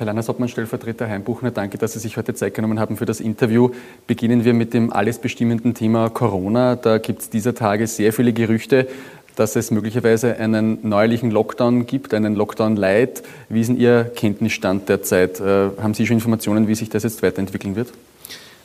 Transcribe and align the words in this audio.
Herr 0.00 0.06
Landeshauptmann, 0.06 0.48
Stellvertreter 0.48 1.06
Heimbuchner, 1.06 1.50
danke, 1.50 1.76
dass 1.76 1.92
Sie 1.92 1.98
sich 1.98 2.16
heute 2.16 2.32
Zeit 2.32 2.54
genommen 2.54 2.80
haben 2.80 2.96
für 2.96 3.04
das 3.04 3.20
Interview. 3.20 3.68
Beginnen 4.06 4.46
wir 4.46 4.54
mit 4.54 4.72
dem 4.72 4.90
alles 4.90 5.18
bestimmenden 5.18 5.74
Thema 5.74 6.08
Corona. 6.08 6.74
Da 6.74 6.96
gibt 6.96 7.20
es 7.20 7.28
dieser 7.28 7.54
Tage 7.54 7.86
sehr 7.86 8.14
viele 8.14 8.32
Gerüchte, 8.32 8.88
dass 9.36 9.56
es 9.56 9.70
möglicherweise 9.70 10.36
einen 10.38 10.78
neuerlichen 10.88 11.30
Lockdown 11.30 11.84
gibt, 11.84 12.14
einen 12.14 12.34
Lockdown 12.34 12.76
Light. 12.76 13.22
Wie 13.50 13.60
ist 13.60 13.66
denn 13.66 13.76
Ihr 13.76 14.04
Kenntnisstand 14.16 14.88
derzeit? 14.88 15.38
Äh, 15.38 15.68
haben 15.82 15.92
Sie 15.92 16.06
schon 16.06 16.16
Informationen, 16.16 16.66
wie 16.66 16.74
sich 16.74 16.88
das 16.88 17.02
jetzt 17.02 17.22
weiterentwickeln 17.22 17.76
wird? 17.76 17.88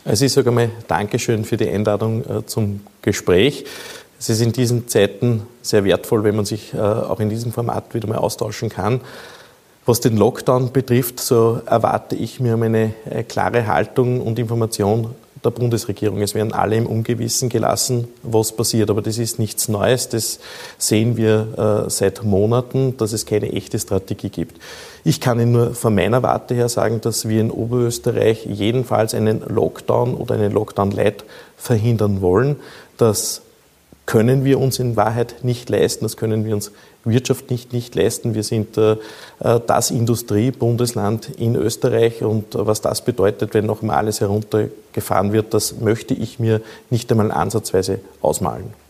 Also 0.06 0.24
ich 0.24 0.32
sage 0.32 0.52
einmal 0.52 0.70
Dankeschön 0.88 1.44
für 1.44 1.58
die 1.58 1.68
Einladung 1.68 2.24
äh, 2.24 2.46
zum 2.46 2.80
Gespräch. 3.02 3.66
Es 4.18 4.30
ist 4.30 4.40
in 4.40 4.54
diesen 4.54 4.88
Zeiten 4.88 5.42
sehr 5.62 5.84
wertvoll, 5.84 6.24
wenn 6.24 6.38
man 6.38 6.46
sich 6.46 6.74
äh, 6.74 6.78
auch 6.78 7.20
in 7.20 7.28
diesem 7.28 7.52
Format 7.52 7.94
wieder 7.94 8.08
mal 8.08 8.20
austauschen 8.20 8.70
kann. 8.70 9.02
Was 9.86 10.00
den 10.00 10.18
Lockdown 10.18 10.72
betrifft, 10.72 11.20
so 11.20 11.62
erwarte 11.66 12.16
ich 12.16 12.40
mir 12.40 12.56
eine 12.56 12.94
äh, 13.10 13.24
klare 13.24 13.68
Haltung 13.68 14.20
und 14.20 14.40
Information 14.40 15.14
der 15.44 15.52
Bundesregierung. 15.52 16.22
Es 16.22 16.34
werden 16.34 16.54
alle 16.54 16.76
im 16.76 16.88
Ungewissen 16.88 17.50
gelassen, 17.50 18.08
was 18.24 18.52
passiert. 18.52 18.90
Aber 18.90 19.04
das 19.04 19.20
ist 19.20 19.38
nichts 19.38 19.68
Neues. 19.68 20.10
Das 20.10 20.40
sehen 20.80 21.18
wir 21.18 21.86
äh, 21.86 21.90
seit 21.90 22.24
Monaten, 22.24 22.98
dass 22.98 23.14
es 23.14 23.28
keine 23.28 23.54
echte 23.54 23.78
Strategie 23.78 24.30
gibt. 24.30 24.60
Ich 25.04 25.22
kann 25.22 25.40
Ihnen 25.40 25.52
nur 25.52 25.76
von 25.76 25.94
meiner 25.94 26.24
Warte 26.24 26.56
her 26.56 26.68
sagen, 26.68 27.00
dass 27.02 27.30
wir 27.30 27.40
in 27.40 27.52
Oberösterreich 27.52 28.48
jedenfalls 28.48 29.14
einen 29.14 29.42
Lockdown 29.42 30.16
oder 30.16 30.34
einen 30.34 30.52
Lockdown-Light 30.52 31.26
verhindern 31.58 32.22
wollen. 32.22 32.56
Das 32.98 33.44
können 34.06 34.46
wir 34.46 34.60
uns 34.60 34.80
in 34.80 34.96
Wahrheit 34.96 35.44
nicht 35.44 35.70
leisten. 35.70 36.06
Das 36.06 36.18
können 36.18 36.46
wir 36.46 36.54
uns 36.54 36.72
wirtschaftlich 37.04 37.72
nicht 37.72 37.96
leisten. 37.96 38.36
Wir 38.36 38.44
sind 38.44 38.78
äh, 38.78 38.98
das 39.40 39.92
Industriebundesland 39.92 41.30
in 41.38 41.56
Österreich 41.56 42.24
und 42.24 42.46
was 42.52 42.82
das 42.82 43.04
bedeutet, 43.04 43.54
wenn 43.54 43.66
noch 43.66 43.82
mal 43.82 43.96
alles 43.96 44.22
heruntergefahren 44.22 45.34
wird, 45.34 45.54
das 45.54 45.80
möchte 45.80 46.14
ich 46.14 46.40
mir 46.40 46.62
nicht 46.90 47.12
einmal 47.12 47.32
ansatzweise 47.32 48.00
ausmalen. 48.22 48.85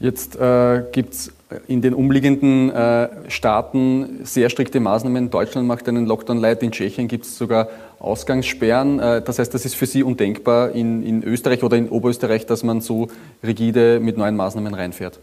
Jetzt 0.00 0.36
äh, 0.36 0.84
gibt 0.92 1.14
es 1.14 1.32
in 1.66 1.80
den 1.80 1.94
umliegenden 1.94 2.70
äh, 2.70 3.08
Staaten 3.28 4.20
sehr 4.24 4.48
strikte 4.50 4.80
Maßnahmen. 4.80 5.30
Deutschland 5.30 5.66
macht 5.66 5.88
einen 5.88 6.06
Lockdown 6.06 6.38
light, 6.38 6.62
in 6.62 6.70
Tschechien 6.70 7.08
gibt 7.08 7.24
es 7.24 7.36
sogar 7.36 7.68
Ausgangssperren. 7.98 9.00
Äh, 9.00 9.22
das 9.22 9.38
heißt, 9.38 9.52
das 9.52 9.64
ist 9.64 9.74
für 9.74 9.86
Sie 9.86 10.02
undenkbar 10.02 10.70
in, 10.72 11.02
in 11.02 11.24
Österreich 11.24 11.62
oder 11.62 11.76
in 11.76 11.88
Oberösterreich, 11.88 12.46
dass 12.46 12.62
man 12.62 12.80
so 12.80 13.08
rigide 13.42 13.98
mit 13.98 14.16
neuen 14.16 14.36
Maßnahmen 14.36 14.74
reinfährt. 14.74 15.18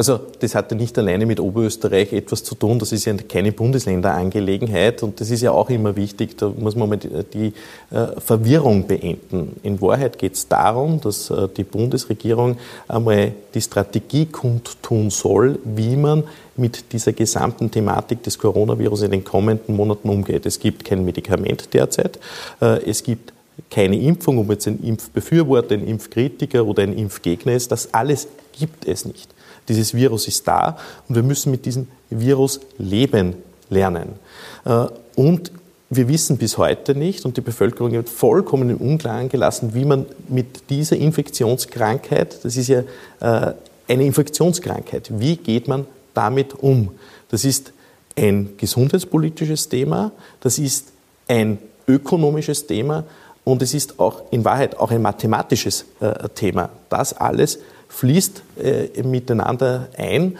Also 0.00 0.18
das 0.38 0.54
hatte 0.54 0.76
nicht 0.76 0.96
alleine 0.96 1.26
mit 1.26 1.40
Oberösterreich 1.40 2.14
etwas 2.14 2.42
zu 2.42 2.54
tun, 2.54 2.78
das 2.78 2.90
ist 2.90 3.04
ja 3.04 3.12
keine 3.28 3.52
Bundesländerangelegenheit 3.52 5.02
und 5.02 5.20
das 5.20 5.30
ist 5.30 5.42
ja 5.42 5.50
auch 5.50 5.68
immer 5.68 5.94
wichtig, 5.94 6.38
da 6.38 6.48
muss 6.48 6.74
man 6.74 6.88
mal 6.88 6.96
die, 6.96 7.10
die 7.34 7.52
äh, 7.94 8.18
Verwirrung 8.18 8.86
beenden. 8.86 9.56
In 9.62 9.78
Wahrheit 9.82 10.18
geht 10.18 10.36
es 10.36 10.48
darum, 10.48 11.02
dass 11.02 11.28
äh, 11.28 11.48
die 11.54 11.64
Bundesregierung 11.64 12.56
einmal 12.88 13.32
die 13.52 13.60
Strategie 13.60 14.24
kundtun 14.24 15.10
soll, 15.10 15.58
wie 15.64 15.96
man 15.96 16.24
mit 16.56 16.94
dieser 16.94 17.12
gesamten 17.12 17.70
Thematik 17.70 18.22
des 18.22 18.38
Coronavirus 18.38 19.02
in 19.02 19.10
den 19.10 19.24
kommenden 19.24 19.76
Monaten 19.76 20.08
umgeht. 20.08 20.46
Es 20.46 20.58
gibt 20.58 20.82
kein 20.82 21.04
Medikament 21.04 21.74
derzeit, 21.74 22.18
äh, 22.62 22.82
es 22.88 23.02
gibt 23.02 23.34
keine 23.70 24.00
Impfung, 24.00 24.38
ob 24.38 24.48
jetzt 24.48 24.66
ein 24.66 24.82
Impfbefürworter, 24.82 25.74
ein 25.74 25.86
Impfkritiker 25.86 26.64
oder 26.64 26.84
ein 26.84 26.96
Impfgegner 26.96 27.52
ist, 27.52 27.70
das 27.70 27.92
alles 27.92 28.28
gibt 28.58 28.86
es 28.86 29.04
nicht. 29.04 29.28
Dieses 29.70 29.94
Virus 29.94 30.26
ist 30.28 30.46
da 30.48 30.76
und 31.08 31.14
wir 31.14 31.22
müssen 31.22 31.50
mit 31.52 31.64
diesem 31.64 31.86
Virus 32.10 32.60
leben 32.76 33.36
lernen. 33.70 34.16
Äh, 34.64 34.86
und 35.14 35.52
wir 35.88 36.08
wissen 36.08 36.38
bis 36.38 36.58
heute 36.58 36.94
nicht 36.94 37.24
und 37.24 37.36
die 37.36 37.40
Bevölkerung 37.40 37.92
wird 37.92 38.08
vollkommen 38.08 38.70
im 38.70 38.76
Unklaren 38.76 39.28
gelassen, 39.28 39.74
wie 39.74 39.84
man 39.84 40.06
mit 40.28 40.70
dieser 40.70 40.96
Infektionskrankheit, 40.96 42.44
das 42.44 42.56
ist 42.56 42.68
ja 42.68 42.80
äh, 43.20 43.54
eine 43.88 44.04
Infektionskrankheit, 44.04 45.10
wie 45.20 45.36
geht 45.36 45.68
man 45.68 45.86
damit 46.14 46.54
um? 46.54 46.90
Das 47.28 47.44
ist 47.44 47.72
ein 48.16 48.50
gesundheitspolitisches 48.56 49.68
Thema, 49.68 50.10
das 50.40 50.58
ist 50.58 50.88
ein 51.28 51.58
ökonomisches 51.86 52.66
Thema 52.66 53.04
und 53.44 53.62
es 53.62 53.72
ist 53.74 54.00
auch 54.00 54.22
in 54.30 54.44
Wahrheit 54.44 54.76
auch 54.76 54.90
ein 54.90 55.02
mathematisches 55.02 55.84
äh, 56.00 56.28
Thema. 56.30 56.70
Das 56.88 57.12
alles 57.14 57.58
fließt 57.90 58.42
äh, 58.62 59.02
miteinander 59.02 59.88
ein. 59.96 60.38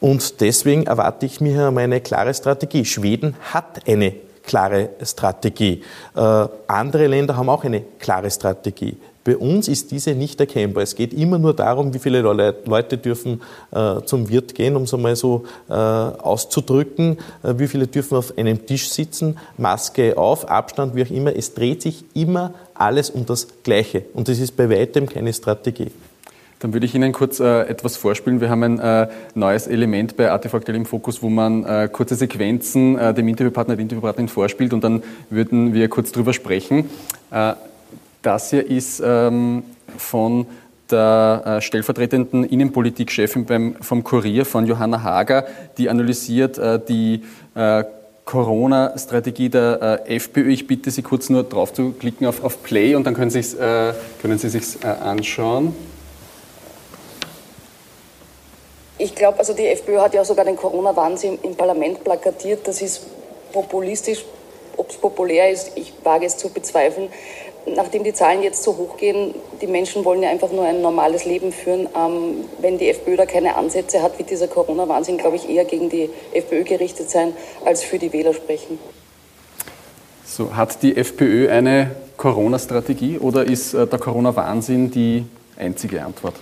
Und 0.00 0.40
deswegen 0.40 0.86
erwarte 0.86 1.26
ich 1.26 1.40
mir 1.40 1.68
eine 1.68 2.00
klare 2.00 2.34
Strategie. 2.34 2.84
Schweden 2.84 3.34
hat 3.52 3.88
eine 3.88 4.14
klare 4.42 4.90
Strategie. 5.02 5.82
Äh, 6.16 6.46
andere 6.66 7.06
Länder 7.06 7.36
haben 7.36 7.48
auch 7.48 7.64
eine 7.64 7.82
klare 7.98 8.30
Strategie. 8.30 8.96
Bei 9.28 9.36
uns 9.36 9.68
ist 9.68 9.90
diese 9.90 10.14
nicht 10.14 10.40
erkennbar. 10.40 10.82
Es 10.82 10.94
geht 10.94 11.12
immer 11.12 11.38
nur 11.38 11.52
darum, 11.52 11.92
wie 11.92 11.98
viele 11.98 12.22
Leute 12.22 12.96
dürfen 12.96 13.42
äh, 13.72 14.00
zum 14.06 14.30
Wirt 14.30 14.54
gehen, 14.54 14.74
um 14.74 14.84
es 14.84 14.94
einmal 14.94 15.16
so 15.16 15.44
äh, 15.68 15.74
auszudrücken. 15.74 17.18
Äh, 17.42 17.58
wie 17.58 17.68
viele 17.68 17.86
dürfen 17.86 18.16
auf 18.16 18.38
einem 18.38 18.64
Tisch 18.64 18.88
sitzen, 18.88 19.36
Maske 19.58 20.16
auf, 20.16 20.48
Abstand, 20.48 20.94
wie 20.94 21.04
auch 21.04 21.10
immer. 21.10 21.36
Es 21.36 21.52
dreht 21.52 21.82
sich 21.82 22.04
immer 22.14 22.54
alles 22.72 23.10
um 23.10 23.26
das 23.26 23.48
Gleiche. 23.62 24.04
Und 24.14 24.28
das 24.28 24.38
ist 24.38 24.56
bei 24.56 24.70
weitem 24.70 25.06
keine 25.06 25.34
Strategie. 25.34 25.90
Dann 26.60 26.72
würde 26.72 26.86
ich 26.86 26.94
Ihnen 26.94 27.12
kurz 27.12 27.38
äh, 27.40 27.62
etwas 27.62 27.96
vorspielen. 27.96 28.40
Wir 28.40 28.50
haben 28.50 28.62
ein 28.62 28.78
äh, 28.80 29.08
neues 29.34 29.66
Element 29.66 30.16
bei 30.16 30.30
ATV 30.30 30.54
aktuell 30.54 30.76
im 30.76 30.86
Fokus, 30.86 31.22
wo 31.22 31.28
man 31.28 31.64
äh, 31.64 31.88
kurze 31.90 32.16
Sequenzen 32.16 32.98
äh, 32.98 33.14
dem 33.14 33.28
Interviewpartner, 33.28 33.76
der 33.76 33.82
Interviewpartnerin 33.82 34.28
vorspielt 34.28 34.72
und 34.72 34.82
dann 34.82 35.02
würden 35.30 35.72
wir 35.72 35.88
kurz 35.88 36.10
drüber 36.10 36.32
sprechen. 36.32 36.90
Äh, 37.30 37.52
das 38.22 38.50
hier 38.50 38.68
ist 38.68 39.00
ähm, 39.04 39.62
von 39.96 40.46
der 40.90 41.42
äh, 41.44 41.60
stellvertretenden 41.60 42.42
Innenpolitikchefin 42.42 43.44
beim, 43.44 43.76
vom 43.80 44.02
Kurier, 44.02 44.44
von 44.44 44.66
Johanna 44.66 45.02
Hager, 45.02 45.44
die 45.76 45.88
analysiert 45.88 46.60
die 46.88 47.22
Corona-Strategie 48.24 49.48
der 49.48 50.04
FPÖ. 50.06 50.50
Ich 50.50 50.66
bitte 50.66 50.90
Sie 50.90 51.02
kurz 51.02 51.28
nur 51.28 51.42
drauf 51.44 51.72
zu 51.72 51.92
klicken 51.92 52.26
auf, 52.26 52.44
auf 52.44 52.62
Play 52.62 52.94
und 52.94 53.06
dann 53.06 53.14
können 53.14 53.30
Sie 53.30 53.40
es 53.40 53.56
können 53.56 54.38
Sie 54.38 54.48
sich 54.48 54.84
anschauen. 54.84 55.74
Ich 58.98 59.14
glaube, 59.14 59.38
also 59.38 59.52
die 59.54 59.66
FPÖ 59.66 60.00
hat 60.00 60.14
ja 60.14 60.24
sogar 60.24 60.44
den 60.44 60.56
Corona-Wahnsinn 60.56 61.38
im 61.42 61.54
Parlament 61.54 62.02
plakatiert. 62.02 62.66
Das 62.66 62.82
ist 62.82 63.06
populistisch. 63.52 64.24
Ob 64.76 64.90
es 64.90 64.96
populär 64.96 65.50
ist, 65.50 65.72
ich 65.76 65.92
wage 66.02 66.26
es 66.26 66.36
zu 66.36 66.50
bezweifeln. 66.50 67.08
Nachdem 67.76 68.02
die 68.02 68.12
Zahlen 68.12 68.42
jetzt 68.42 68.62
so 68.62 68.76
hoch 68.76 68.96
gehen, 68.96 69.34
die 69.60 69.66
Menschen 69.66 70.04
wollen 70.04 70.22
ja 70.22 70.30
einfach 70.30 70.50
nur 70.50 70.64
ein 70.64 70.80
normales 70.80 71.24
Leben 71.24 71.52
führen. 71.52 71.88
Ähm, 71.96 72.44
wenn 72.60 72.78
die 72.78 72.88
FPÖ 72.88 73.16
da 73.16 73.26
keine 73.26 73.56
Ansätze 73.56 74.02
hat, 74.02 74.18
wird 74.18 74.30
dieser 74.30 74.48
Corona-Wahnsinn, 74.48 75.18
glaube 75.18 75.36
ich, 75.36 75.48
eher 75.48 75.64
gegen 75.64 75.88
die 75.90 76.10
FPÖ 76.32 76.64
gerichtet 76.64 77.10
sein, 77.10 77.34
als 77.64 77.82
für 77.82 77.98
die 77.98 78.12
Wähler 78.12 78.34
sprechen. 78.34 78.78
So, 80.24 80.56
hat 80.56 80.82
die 80.82 80.96
FPÖ 80.96 81.50
eine 81.50 81.94
Corona-Strategie 82.16 83.18
oder 83.18 83.44
ist 83.44 83.74
äh, 83.74 83.86
der 83.86 83.98
Corona-Wahnsinn 83.98 84.90
die 84.90 85.24
einzige 85.56 86.04
Antwort? 86.04 86.34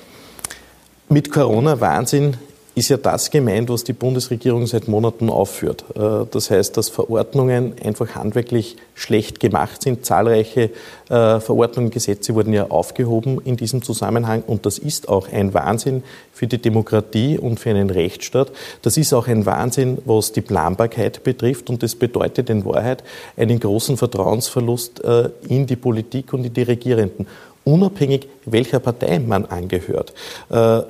Mit 1.09 1.31
Corona-Wahnsinn 1.31 2.37
ist 2.75 2.89
ja 2.89 2.97
das 2.97 3.31
gemeint, 3.31 3.71
was 3.71 3.85
die 3.85 3.93
Bundesregierung 3.93 4.67
seit 4.67 4.89
Monaten 4.89 5.31
aufführt. 5.31 5.85
Äh, 5.95 6.27
das 6.29 6.51
heißt, 6.51 6.77
dass 6.77 6.89
Verordnungen 6.89 7.75
einfach 7.83 8.17
handwerklich 8.17 8.77
schlecht 8.95 9.39
gemacht 9.39 9.83
sind. 9.83 10.05
Zahlreiche 10.05 10.71
äh, 11.09 11.41
Verordnungen, 11.41 11.91
Gesetze 11.91 12.35
wurden 12.35 12.53
ja 12.53 12.71
aufgehoben 12.71 13.41
in 13.45 13.57
diesem 13.57 13.83
Zusammenhang 13.83 14.43
und 14.43 14.67
das 14.67 14.79
ist 14.79 15.09
auch 15.09 15.33
ein 15.33 15.55
Wahnsinn 15.55 16.03
für 16.33 16.49
die 16.49 16.59
Demokratie 16.59 17.39
und 17.39 17.61
für 17.61 17.71
einen 17.71 17.89
Rechtsstaat. 17.89 18.51
Das 18.83 18.97
ist 18.97 19.15
auch 19.15 19.29
ein 19.29 19.47
Wahnsinn, 19.47 19.99
was 20.05 20.33
die 20.33 20.41
Planbarkeit 20.43 21.23
betrifft 21.23 21.71
und 21.71 21.85
das 21.85 21.95
bedeutet 21.95 22.51
in 22.51 22.65
Wahrheit 22.65 23.05
einen 23.37 23.61
großen 23.61 23.97
Vertrauensverlust 23.97 25.05
äh, 25.05 25.31
in 25.49 25.67
die 25.67 25.77
Politik 25.77 26.33
und 26.33 26.45
in 26.45 26.53
die 26.53 26.63
Regierenden 26.63 27.29
unabhängig 27.67 28.29
welcher 28.45 28.79
Partei 28.79 29.19
man 29.19 29.45
angehört. 29.45 30.15
Äh, 30.51 30.83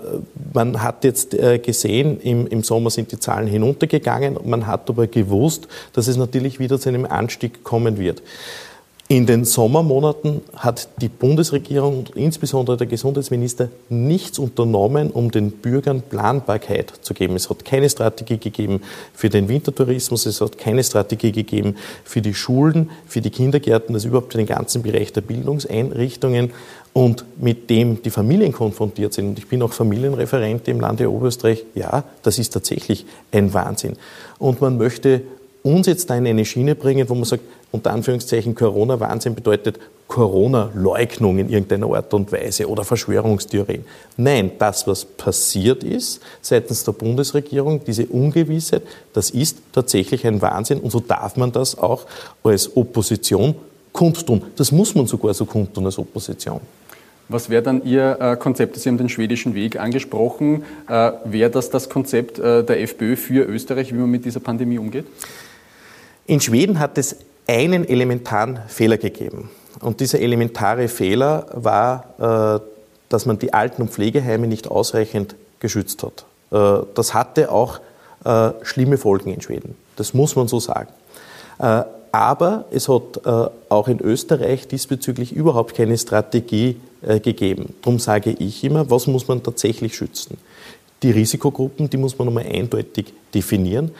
man 0.52 0.82
hat 0.82 1.04
jetzt 1.04 1.32
äh, 1.32 1.58
gesehen, 1.58 2.20
im, 2.20 2.62
Sommer 2.62 2.90
sind 2.90 3.10
die 3.12 3.18
Zahlen 3.18 3.46
hinuntergegangen, 3.46 4.38
man 4.44 4.66
hat 4.66 4.88
aber 4.90 5.06
gewusst, 5.06 5.68
dass 5.94 6.06
es 6.06 6.18
natürlich 6.18 6.58
wieder 6.60 6.78
zu 6.78 6.90
einem 6.90 7.06
Anstieg 7.06 7.64
kommen 7.64 7.98
wird. 7.98 8.22
In 9.08 9.24
den 9.24 9.44
Sommermonaten 9.44 10.40
hat 10.56 10.88
die 11.00 11.08
Bundesregierung 11.08 11.98
und 11.98 12.16
insbesondere 12.16 12.76
der 12.76 12.88
Gesundheitsminister 12.88 13.68
nichts 13.88 14.36
unternommen, 14.40 15.12
um 15.12 15.30
den 15.30 15.52
Bürgern 15.52 16.02
Planbarkeit 16.02 16.92
zu 17.02 17.14
geben. 17.14 17.36
Es 17.36 17.48
hat 17.48 17.64
keine 17.64 17.88
Strategie 17.88 18.38
gegeben 18.38 18.80
für 19.14 19.28
den 19.28 19.48
Wintertourismus, 19.48 20.26
es 20.26 20.40
hat 20.40 20.58
keine 20.58 20.82
Strategie 20.82 21.30
gegeben 21.30 21.76
für 22.02 22.20
die 22.20 22.34
Schulen, 22.34 22.90
für 23.06 23.20
die 23.20 23.30
Kindergärten, 23.30 23.94
also 23.94 24.08
überhaupt 24.08 24.32
für 24.32 24.38
den 24.38 24.48
ganzen 24.48 24.82
Bereich 24.82 25.12
der 25.12 25.20
Bildungseinrichtungen 25.20 26.50
und 26.92 27.24
mit 27.40 27.70
dem 27.70 28.02
die 28.02 28.10
Familien 28.10 28.50
konfrontiert 28.50 29.12
sind. 29.12 29.28
Und 29.28 29.38
ich 29.38 29.46
bin 29.46 29.62
auch 29.62 29.72
Familienreferent 29.72 30.66
im 30.66 30.80
Lande 30.80 31.08
Oberösterreich. 31.08 31.64
Ja, 31.76 32.02
das 32.24 32.40
ist 32.40 32.54
tatsächlich 32.54 33.06
ein 33.30 33.54
Wahnsinn. 33.54 33.96
Und 34.40 34.60
man 34.60 34.76
möchte 34.76 35.22
uns 35.66 35.86
jetzt 35.86 36.08
da 36.08 36.16
in 36.16 36.26
eine 36.26 36.44
Schiene 36.44 36.74
bringen, 36.74 37.08
wo 37.08 37.14
man 37.14 37.24
sagt, 37.24 37.42
unter 37.72 37.92
Anführungszeichen 37.92 38.54
Corona-Wahnsinn 38.54 39.34
bedeutet 39.34 39.78
Corona-Leugnung 40.08 41.38
in 41.38 41.48
irgendeiner 41.48 41.92
Art 41.94 42.14
und 42.14 42.30
Weise 42.30 42.68
oder 42.68 42.84
Verschwörungstheorien. 42.84 43.84
Nein, 44.16 44.52
das, 44.58 44.86
was 44.86 45.04
passiert 45.04 45.82
ist 45.82 46.20
seitens 46.40 46.84
der 46.84 46.92
Bundesregierung, 46.92 47.82
diese 47.84 48.06
Ungewissheit, 48.06 48.82
das 49.12 49.30
ist 49.30 49.58
tatsächlich 49.72 50.26
ein 50.26 50.40
Wahnsinn 50.40 50.78
und 50.78 50.90
so 50.90 51.00
darf 51.00 51.36
man 51.36 51.50
das 51.50 51.76
auch 51.76 52.06
als 52.44 52.76
Opposition 52.76 53.56
kundtun. 53.92 54.42
Das 54.54 54.70
muss 54.70 54.94
man 54.94 55.06
sogar 55.06 55.34
so 55.34 55.44
kundtun 55.44 55.86
als 55.86 55.98
Opposition. 55.98 56.60
Was 57.28 57.50
wäre 57.50 57.62
dann 57.62 57.84
Ihr 57.84 58.16
äh, 58.20 58.36
Konzept? 58.36 58.76
Sie 58.76 58.88
haben 58.88 58.98
den 58.98 59.08
schwedischen 59.08 59.54
Weg 59.54 59.80
angesprochen. 59.80 60.62
Äh, 60.88 61.10
wäre 61.24 61.50
das 61.50 61.70
das 61.70 61.88
Konzept 61.88 62.38
äh, 62.38 62.62
der 62.62 62.80
FPÖ 62.82 63.16
für 63.16 63.44
Österreich, 63.44 63.92
wie 63.92 63.98
man 63.98 64.10
mit 64.10 64.24
dieser 64.24 64.38
Pandemie 64.38 64.78
umgeht? 64.78 65.06
In 66.26 66.40
Schweden 66.40 66.78
hat 66.78 66.98
es 66.98 67.16
einen 67.46 67.88
elementaren 67.88 68.58
Fehler 68.66 68.98
gegeben. 68.98 69.50
Und 69.80 70.00
dieser 70.00 70.20
elementare 70.20 70.88
Fehler 70.88 71.46
war, 71.52 72.62
dass 73.08 73.26
man 73.26 73.38
die 73.38 73.52
Alten- 73.52 73.82
und 73.82 73.90
Pflegeheime 73.90 74.46
nicht 74.46 74.68
ausreichend 74.68 75.36
geschützt 75.60 76.02
hat. 76.02 76.24
Das 76.94 77.14
hatte 77.14 77.52
auch 77.52 77.80
schlimme 78.62 78.98
Folgen 78.98 79.32
in 79.32 79.40
Schweden. 79.40 79.76
Das 79.96 80.14
muss 80.14 80.34
man 80.34 80.48
so 80.48 80.58
sagen. 80.58 80.88
Aber 82.10 82.64
es 82.70 82.88
hat 82.88 83.24
auch 83.68 83.88
in 83.88 84.00
Österreich 84.00 84.66
diesbezüglich 84.66 85.32
überhaupt 85.32 85.74
keine 85.74 85.96
Strategie 85.98 86.76
äh, 87.02 87.20
gegeben. 87.20 87.74
Darum 87.82 87.98
sage 87.98 88.30
ich 88.30 88.64
immer, 88.64 88.90
was 88.90 89.06
muss 89.06 89.28
man 89.28 89.42
tatsächlich 89.42 89.94
schützen? 89.94 90.38
Die 91.02 91.10
Risikogruppen, 91.10 91.90
die 91.90 91.98
muss 91.98 92.18
man 92.18 92.26
nochmal 92.26 92.46
eindeutig 92.46 93.12
definieren. 93.34 93.90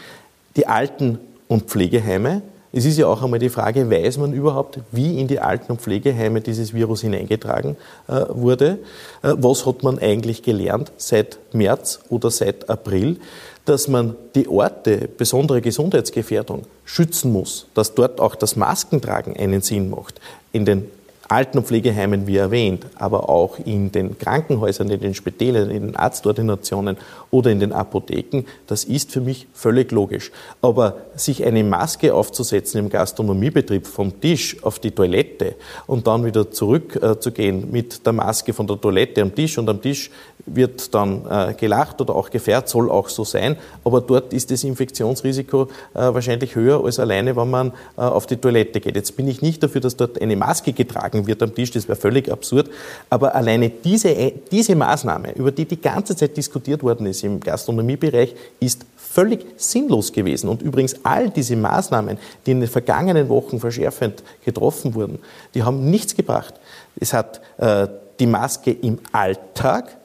Die 0.57 0.67
Alten- 0.67 1.19
und 1.49 1.65
Pflegeheime. 1.65 2.43
Es 2.73 2.85
ist 2.85 2.99
ja 2.99 3.07
auch 3.07 3.23
einmal 3.23 3.39
die 3.39 3.49
Frage, 3.49 3.91
weiß 3.91 4.19
man 4.19 4.33
überhaupt, 4.33 4.81
wie 4.93 5.19
in 5.19 5.29
die 5.29 5.41
Alten- 5.41 5.73
und 5.73 5.81
Pflegeheime 5.81 6.41
dieses 6.41 6.75
Virus 6.75 7.01
hineingetragen 7.01 7.77
äh, 8.07 8.25
wurde? 8.29 8.79
Äh, 9.23 9.35
was 9.39 9.65
hat 9.65 9.83
man 9.83 9.99
eigentlich 9.99 10.43
gelernt 10.43 10.93
seit 10.99 11.39
März 11.55 12.01
oder 12.11 12.31
seit 12.31 12.69
April? 12.69 13.17
Dass 13.65 13.89
man 13.89 14.15
die 14.35 14.49
Orte 14.49 15.09
besonderer 15.17 15.61
Gesundheitsgefährdung 15.61 16.67
schützen 16.85 17.33
muss, 17.33 17.67
dass 17.75 17.95
dort 17.95 18.21
auch 18.21 18.35
das 18.35 18.57
Maskentragen 18.57 19.37
einen 19.37 19.63
Sinn 19.63 19.89
macht. 19.89 20.21
In 20.53 20.67
den 20.67 20.91
Alten- 21.29 21.59
und 21.59 21.67
Pflegeheimen, 21.67 22.27
wie 22.27 22.37
erwähnt, 22.37 22.87
aber 22.97 23.29
auch 23.29 23.59
in 23.59 23.91
den 23.91 24.19
Krankenhäusern, 24.19 24.91
in 24.91 25.01
den 25.01 25.15
Spitälern, 25.15 25.71
in 25.71 25.87
den 25.87 25.97
Arztordinationen 25.97 26.97
oder 27.31 27.51
in 27.51 27.61
den 27.61 27.73
Apotheken, 27.73 28.45
das 28.67 28.85
ist 28.85 29.11
für 29.11 29.21
mich 29.21 29.47
völlig 29.53 29.91
logisch. 29.91 30.31
Aber 30.63 30.99
sich 31.17 31.45
eine 31.45 31.65
Maske 31.65 32.15
aufzusetzen 32.15 32.79
im 32.79 32.89
Gastronomiebetrieb 32.91 33.87
vom 33.87 34.21
Tisch 34.21 34.63
auf 34.63 34.79
die 34.79 34.93
Toilette 34.93 35.57
und 35.87 36.07
dann 36.07 36.25
wieder 36.25 36.51
zurückzugehen 36.51 37.63
äh, 37.65 37.67
mit 37.67 38.07
der 38.07 38.13
Maske 38.13 38.53
von 38.53 38.67
der 38.67 38.81
Toilette 38.81 39.23
am 39.23 39.35
Tisch 39.35 39.59
und 39.59 39.69
am 39.69 39.83
Tisch 39.83 40.11
wird 40.47 40.95
dann 40.95 41.27
äh, 41.29 41.55
gelacht 41.55 42.01
oder 42.01 42.15
auch 42.15 42.31
gefährt, 42.31 42.69
soll 42.69 42.91
auch 42.91 43.09
so 43.09 43.25
sein. 43.25 43.57
Aber 43.85 44.01
dort 44.01 44.33
ist 44.33 44.51
das 44.51 44.65
Infektionsrisiko 44.65 45.63
äh, 45.63 45.69
wahrscheinlich 45.95 46.55
höher 46.55 46.83
als 46.85 46.99
alleine, 46.99 47.37
wenn 47.37 47.51
man 47.51 47.73
äh, 47.97 48.01
auf 48.01 48.27
die 48.27 48.37
Toilette 48.37 48.81
geht. 48.81 48.95
Jetzt 48.95 49.17
bin 49.17 49.27
ich 49.29 49.43
nicht 49.43 49.63
dafür, 49.63 49.81
dass 49.81 49.97
dort 49.97 50.21
eine 50.21 50.37
Maske 50.37 50.73
getragen 50.73 51.27
wird 51.27 51.43
am 51.43 51.55
Tisch, 51.55 51.73
das 51.73 51.89
wäre 51.89 51.99
völlig 51.99 52.31
absurd. 52.31 52.71
Aber 53.11 53.35
alleine 53.35 53.71
diese, 53.71 54.11
äh, 54.11 54.33
diese 54.51 54.77
Maßnahme, 54.77 55.33
über 55.33 55.51
die 55.51 55.65
die 55.65 55.81
ganze 55.81 56.15
Zeit 56.17 56.37
diskutiert 56.37 56.83
worden 56.83 57.07
ist 57.07 57.25
im 57.25 57.41
Gastronomiebereich, 57.41 58.35
ist 58.61 58.87
völlig 58.97 59.47
sinnlos 59.57 60.13
gewesen. 60.13 60.49
Und 60.49 60.63
übrigens 60.63 60.97
all 61.03 61.31
diese 61.31 61.57
Maßnahmen, 61.57 62.19
die 62.45 62.53
in 62.53 62.61
den 62.61 62.69
vergangenen 62.69 63.29
Wochen 63.29 63.59
verschärfend 63.59 64.23
getroffen 64.45 64.95
wurden, 64.95 65.19
die 65.55 65.63
haben 65.63 65.91
nichts 65.91 66.15
gebracht. 66.15 66.55
Es 67.01 67.13
hat 67.13 67.41
äh, 67.59 67.89
die 68.19 68.27
Maske 68.27 68.71
im 68.71 68.99
Alltag 69.13 69.97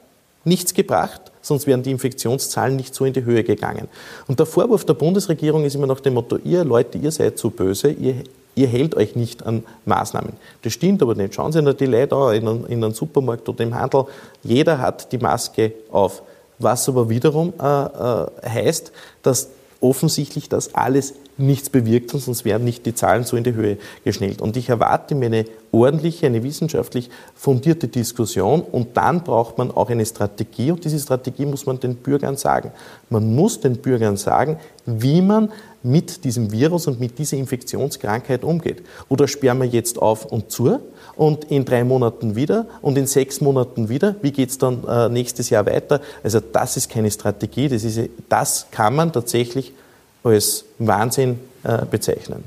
nichts 0.44 0.74
gebracht, 0.74 1.20
sonst 1.40 1.66
wären 1.66 1.82
die 1.82 1.90
Infektionszahlen 1.90 2.76
nicht 2.76 2.94
so 2.94 3.04
in 3.04 3.12
die 3.12 3.24
Höhe 3.24 3.44
gegangen. 3.44 3.88
Und 4.28 4.38
der 4.38 4.46
Vorwurf 4.46 4.84
der 4.84 4.94
Bundesregierung 4.94 5.64
ist 5.64 5.74
immer 5.74 5.86
nach 5.86 6.00
dem 6.00 6.14
Motto, 6.14 6.38
ihr 6.44 6.64
Leute, 6.64 6.98
ihr 6.98 7.10
seid 7.10 7.38
zu 7.38 7.50
böse, 7.50 7.90
ihr, 7.90 8.14
ihr 8.54 8.66
hält 8.66 8.94
euch 8.94 9.16
nicht 9.16 9.44
an 9.44 9.64
Maßnahmen. 9.84 10.32
Das 10.62 10.72
stimmt 10.72 11.02
aber 11.02 11.14
nicht. 11.14 11.34
Schauen 11.34 11.52
Sie 11.52 11.62
nur 11.62 11.74
die 11.74 11.86
Leute 11.86 12.14
an, 12.14 12.34
in 12.34 12.48
einem, 12.48 12.66
in 12.66 12.84
einem 12.84 12.94
Supermarkt 12.94 13.48
oder 13.48 13.64
im 13.64 13.74
Handel, 13.74 14.04
jeder 14.42 14.78
hat 14.78 15.10
die 15.12 15.18
Maske 15.18 15.72
auf. 15.90 16.22
Was 16.58 16.88
aber 16.88 17.08
wiederum 17.08 17.52
äh, 17.60 17.64
äh, 17.64 18.26
heißt, 18.48 18.92
dass 19.22 19.48
offensichtlich 19.82 20.48
das 20.48 20.74
alles 20.74 21.14
nichts 21.36 21.70
bewirkt, 21.70 22.10
sonst 22.10 22.44
wären 22.44 22.64
nicht 22.64 22.86
die 22.86 22.94
Zahlen 22.94 23.24
so 23.24 23.36
in 23.36 23.44
die 23.44 23.54
Höhe 23.54 23.78
geschnellt. 24.04 24.40
Und 24.40 24.56
ich 24.56 24.68
erwarte 24.68 25.14
mir 25.14 25.26
eine 25.26 25.44
ordentliche, 25.72 26.26
eine 26.26 26.42
wissenschaftlich 26.42 27.10
fundierte 27.34 27.88
Diskussion 27.88 28.60
und 28.60 28.96
dann 28.96 29.24
braucht 29.24 29.58
man 29.58 29.70
auch 29.70 29.90
eine 29.90 30.06
Strategie 30.06 30.70
und 30.70 30.84
diese 30.84 30.98
Strategie 30.98 31.46
muss 31.46 31.66
man 31.66 31.80
den 31.80 31.96
Bürgern 31.96 32.36
sagen. 32.36 32.70
Man 33.10 33.34
muss 33.34 33.60
den 33.60 33.78
Bürgern 33.78 34.16
sagen, 34.16 34.58
wie 34.86 35.22
man 35.22 35.50
mit 35.82 36.24
diesem 36.24 36.52
Virus 36.52 36.86
und 36.86 37.00
mit 37.00 37.18
dieser 37.18 37.36
Infektionskrankheit 37.36 38.44
umgeht. 38.44 38.82
Oder 39.08 39.28
sperren 39.28 39.60
wir 39.60 39.66
jetzt 39.66 40.00
auf 40.00 40.24
und 40.26 40.50
zu 40.50 40.80
und 41.16 41.44
in 41.44 41.64
drei 41.64 41.84
Monaten 41.84 42.36
wieder 42.36 42.66
und 42.80 42.96
in 42.96 43.06
sechs 43.06 43.40
Monaten 43.40 43.88
wieder. 43.88 44.16
Wie 44.22 44.32
geht 44.32 44.50
es 44.50 44.58
dann 44.58 44.84
äh, 44.86 45.08
nächstes 45.08 45.50
Jahr 45.50 45.66
weiter? 45.66 46.00
Also 46.22 46.40
das 46.40 46.76
ist 46.76 46.90
keine 46.90 47.10
Strategie, 47.10 47.68
das, 47.68 47.84
ist, 47.84 48.10
das 48.28 48.66
kann 48.70 48.94
man 48.94 49.12
tatsächlich 49.12 49.72
als 50.24 50.64
Wahnsinn 50.78 51.40
äh, 51.64 51.84
bezeichnen. 51.90 52.44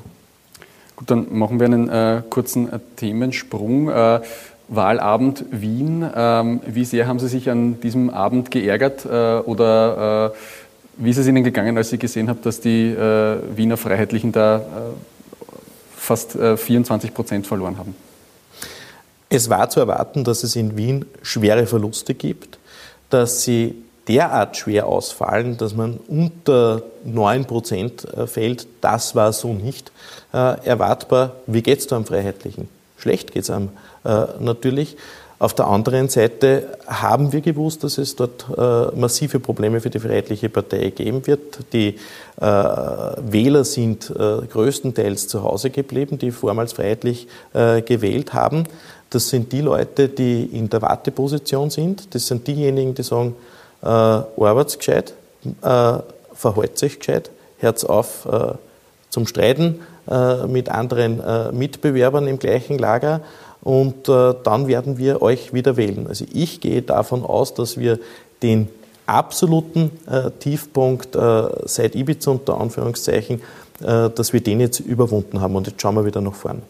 Gut, 0.95 1.11
dann 1.11 1.27
machen 1.37 1.59
wir 1.59 1.65
einen 1.65 1.89
äh, 1.89 2.21
kurzen 2.29 2.71
äh, 2.71 2.79
Themensprung. 2.95 3.89
Äh, 3.89 4.21
Wahlabend 4.67 5.45
Wien. 5.51 6.09
Ähm, 6.15 6.59
wie 6.65 6.85
sehr 6.85 7.05
haben 7.05 7.19
Sie 7.19 7.27
sich 7.27 7.51
an 7.51 7.79
diesem 7.81 8.09
Abend 8.09 8.49
geärgert 8.49 9.05
äh, 9.05 9.37
oder 9.39 10.33
wie 10.97 11.09
ist 11.09 11.17
es 11.17 11.27
Ihnen 11.27 11.43
gegangen, 11.43 11.77
als 11.77 11.89
Sie 11.89 11.97
gesehen 11.97 12.29
haben, 12.29 12.41
dass 12.41 12.61
die 12.61 12.95
Wiener 13.55 13.77
Freiheitlichen 13.77 14.31
da 14.31 14.61
fast 15.95 16.33
24 16.33 17.13
Prozent 17.13 17.47
verloren 17.47 17.77
haben? 17.77 17.95
Es 19.29 19.49
war 19.49 19.69
zu 19.69 19.79
erwarten, 19.79 20.23
dass 20.23 20.43
es 20.43 20.55
in 20.55 20.77
Wien 20.77 21.05
schwere 21.21 21.65
Verluste 21.65 22.13
gibt, 22.13 22.59
dass 23.09 23.41
sie 23.41 23.75
derart 24.07 24.55
schwer 24.57 24.87
ausfallen, 24.87 25.57
dass 25.57 25.75
man 25.75 25.97
unter 26.07 26.83
9 27.03 27.45
Prozent 27.45 28.05
äh, 28.13 28.27
fällt. 28.27 28.67
Das 28.81 29.15
war 29.15 29.33
so 29.33 29.53
nicht 29.53 29.91
äh, 30.33 30.65
erwartbar. 30.65 31.33
Wie 31.47 31.63
geht 31.63 31.79
es 31.79 31.87
da 31.87 31.95
am 31.95 32.05
Freiheitlichen? 32.05 32.69
Schlecht 32.97 33.33
geht 33.33 33.43
es 33.43 33.49
am 33.49 33.69
äh, 34.03 34.25
natürlich. 34.39 34.95
Auf 35.37 35.53
der 35.53 35.67
anderen 35.67 36.07
Seite 36.07 36.77
haben 36.87 37.33
wir 37.33 37.41
gewusst, 37.41 37.83
dass 37.83 37.97
es 37.97 38.15
dort 38.15 38.45
äh, 38.57 38.95
massive 38.97 39.39
Probleme 39.39 39.81
für 39.81 39.89
die 39.89 39.99
Freiheitliche 39.99 40.49
Partei 40.49 40.91
geben 40.91 41.27
wird. 41.27 41.59
Die 41.73 41.97
äh, 42.39 42.41
Wähler 42.41 43.65
sind 43.65 44.09
äh, 44.09 44.45
größtenteils 44.45 45.27
zu 45.27 45.43
Hause 45.43 45.71
geblieben, 45.71 46.17
die 46.17 46.31
vormals 46.31 46.73
freiheitlich 46.73 47.27
gewählt 47.53 48.33
haben. 48.33 48.65
Das 49.09 49.29
sind 49.29 49.51
die 49.51 49.61
Leute, 49.61 50.09
die 50.09 50.43
in 50.43 50.69
der 50.69 50.81
Warteposition 50.81 51.69
sind. 51.69 52.13
Das 52.13 52.27
sind 52.27 52.47
diejenigen, 52.47 52.95
die 52.95 53.03
sagen, 53.03 53.35
äh, 53.81 53.87
arbeitet 53.87 54.79
gescheit, 54.79 55.13
äh, 55.61 55.99
verhält 56.33 56.77
sich 56.77 56.99
gescheit, 56.99 57.29
hört 57.59 57.87
auf 57.89 58.25
äh, 58.25 58.53
zum 59.09 59.27
Streiten 59.27 59.79
äh, 60.09 60.47
mit 60.47 60.69
anderen 60.69 61.19
äh, 61.19 61.51
Mitbewerbern 61.51 62.27
im 62.27 62.39
gleichen 62.39 62.77
Lager 62.77 63.21
und 63.65 64.07
äh, 64.07 64.35
dann 64.43 64.67
werden 64.67 64.99
wir 64.99 65.23
euch 65.23 65.51
wieder 65.51 65.75
wählen. 65.75 66.05
Also 66.07 66.23
ich 66.31 66.61
gehe 66.61 66.83
davon 66.83 67.25
aus, 67.25 67.55
dass 67.55 67.79
wir 67.79 67.99
den 68.43 68.69
absoluten 69.07 69.89
äh, 70.05 70.29
Tiefpunkt 70.39 71.15
äh, 71.15 71.47
seit 71.65 71.95
Ibiza 71.95 72.31
unter 72.31 72.61
Anführungszeichen, 72.61 73.41
dass 73.77 74.31
wir 74.31 74.39
den 74.39 74.61
jetzt 74.61 74.79
überwunden 74.79 75.41
haben 75.41 75.53
und 75.57 75.67
jetzt 75.67 75.81
schauen 75.81 75.95
wir 75.95 76.05
wieder 76.05 76.21
nach 76.21 76.33
vorn. 76.33 76.61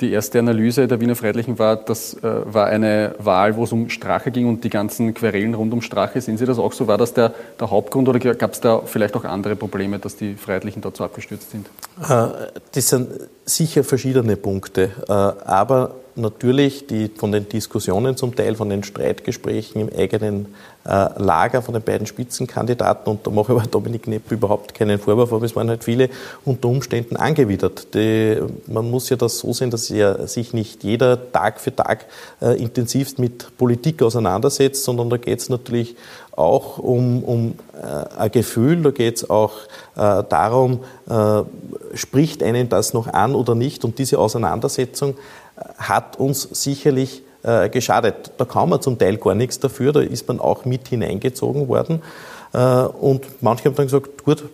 Die 0.00 0.10
erste 0.10 0.40
Analyse 0.40 0.88
der 0.88 1.00
Wiener 1.00 1.14
Freiheitlichen 1.14 1.60
war, 1.60 1.76
das 1.76 2.16
war 2.22 2.66
eine 2.66 3.14
Wahl, 3.18 3.54
wo 3.54 3.62
es 3.62 3.70
um 3.70 3.88
Strache 3.88 4.32
ging 4.32 4.48
und 4.48 4.64
die 4.64 4.68
ganzen 4.68 5.14
Querelen 5.14 5.54
rund 5.54 5.72
um 5.72 5.80
Strache. 5.80 6.20
Sehen 6.20 6.38
Sie 6.38 6.46
das 6.46 6.58
auch 6.58 6.72
so? 6.72 6.88
War 6.88 6.98
das 6.98 7.14
der, 7.14 7.32
der 7.60 7.70
Hauptgrund 7.70 8.08
oder 8.08 8.18
gab 8.18 8.52
es 8.54 8.60
da 8.60 8.80
vielleicht 8.84 9.14
auch 9.14 9.22
andere 9.22 9.54
Probleme, 9.54 10.00
dass 10.00 10.16
die 10.16 10.34
Freiheitlichen 10.34 10.82
so 10.82 11.04
abgestürzt 11.04 11.52
sind? 11.52 11.68
Das 11.98 12.88
sind 12.88 13.10
sicher 13.44 13.84
verschiedene 13.84 14.34
Punkte. 14.36 14.90
Aber 15.06 15.94
natürlich 16.20 16.86
die, 16.86 17.08
von 17.08 17.32
den 17.32 17.48
Diskussionen 17.48 18.16
zum 18.16 18.34
Teil, 18.34 18.54
von 18.54 18.68
den 18.68 18.84
Streitgesprächen 18.84 19.80
im 19.80 19.90
eigenen 19.96 20.54
äh, 20.84 21.08
Lager 21.22 21.60
von 21.62 21.74
den 21.74 21.82
beiden 21.82 22.06
Spitzenkandidaten, 22.06 23.10
und 23.10 23.26
da 23.26 23.30
mache 23.30 23.52
ich 23.52 23.58
aber 23.58 23.68
Dominik 23.68 24.06
Nepp 24.06 24.30
überhaupt 24.32 24.74
keinen 24.74 24.98
Vorwurf, 24.98 25.32
aber 25.32 25.44
es 25.44 25.54
waren 25.54 25.68
halt 25.68 25.84
viele 25.84 26.08
unter 26.44 26.68
Umständen 26.68 27.16
angewidert. 27.16 27.94
Die, 27.94 28.40
man 28.66 28.90
muss 28.90 29.10
ja 29.10 29.16
das 29.16 29.38
so 29.38 29.52
sehen, 29.52 29.70
dass 29.70 29.88
ja 29.88 30.26
sich 30.26 30.54
nicht 30.54 30.82
jeder 30.82 31.32
Tag 31.32 31.60
für 31.60 31.74
Tag 31.74 32.06
äh, 32.40 32.60
intensivst 32.60 33.18
mit 33.18 33.56
Politik 33.58 34.02
auseinandersetzt, 34.02 34.84
sondern 34.84 35.10
da 35.10 35.16
geht 35.18 35.40
es 35.40 35.48
natürlich 35.48 35.96
auch 36.32 36.78
um, 36.78 37.22
um 37.24 37.54
äh, 37.74 38.18
ein 38.18 38.30
Gefühl, 38.30 38.82
da 38.82 38.90
geht 38.90 39.16
es 39.16 39.28
auch 39.28 39.52
äh, 39.96 40.22
darum, 40.28 40.80
äh, 41.08 41.42
spricht 41.94 42.42
einen 42.42 42.68
das 42.68 42.94
noch 42.94 43.06
an 43.08 43.34
oder 43.34 43.54
nicht. 43.54 43.84
Und 43.84 43.98
diese 43.98 44.18
Auseinandersetzung 44.18 45.16
hat 45.78 46.18
uns 46.18 46.42
sicherlich 46.42 47.22
äh, 47.42 47.68
geschadet. 47.68 48.32
Da 48.38 48.44
kann 48.44 48.68
man 48.68 48.82
zum 48.82 48.98
Teil 48.98 49.16
gar 49.16 49.34
nichts 49.34 49.58
dafür, 49.58 49.92
da 49.92 50.00
ist 50.00 50.28
man 50.28 50.40
auch 50.40 50.64
mit 50.64 50.88
hineingezogen 50.88 51.68
worden. 51.68 52.02
Äh, 52.52 52.58
und 52.58 53.42
manche 53.42 53.64
haben 53.64 53.76
dann 53.76 53.86
gesagt, 53.86 54.24
gut, 54.24 54.44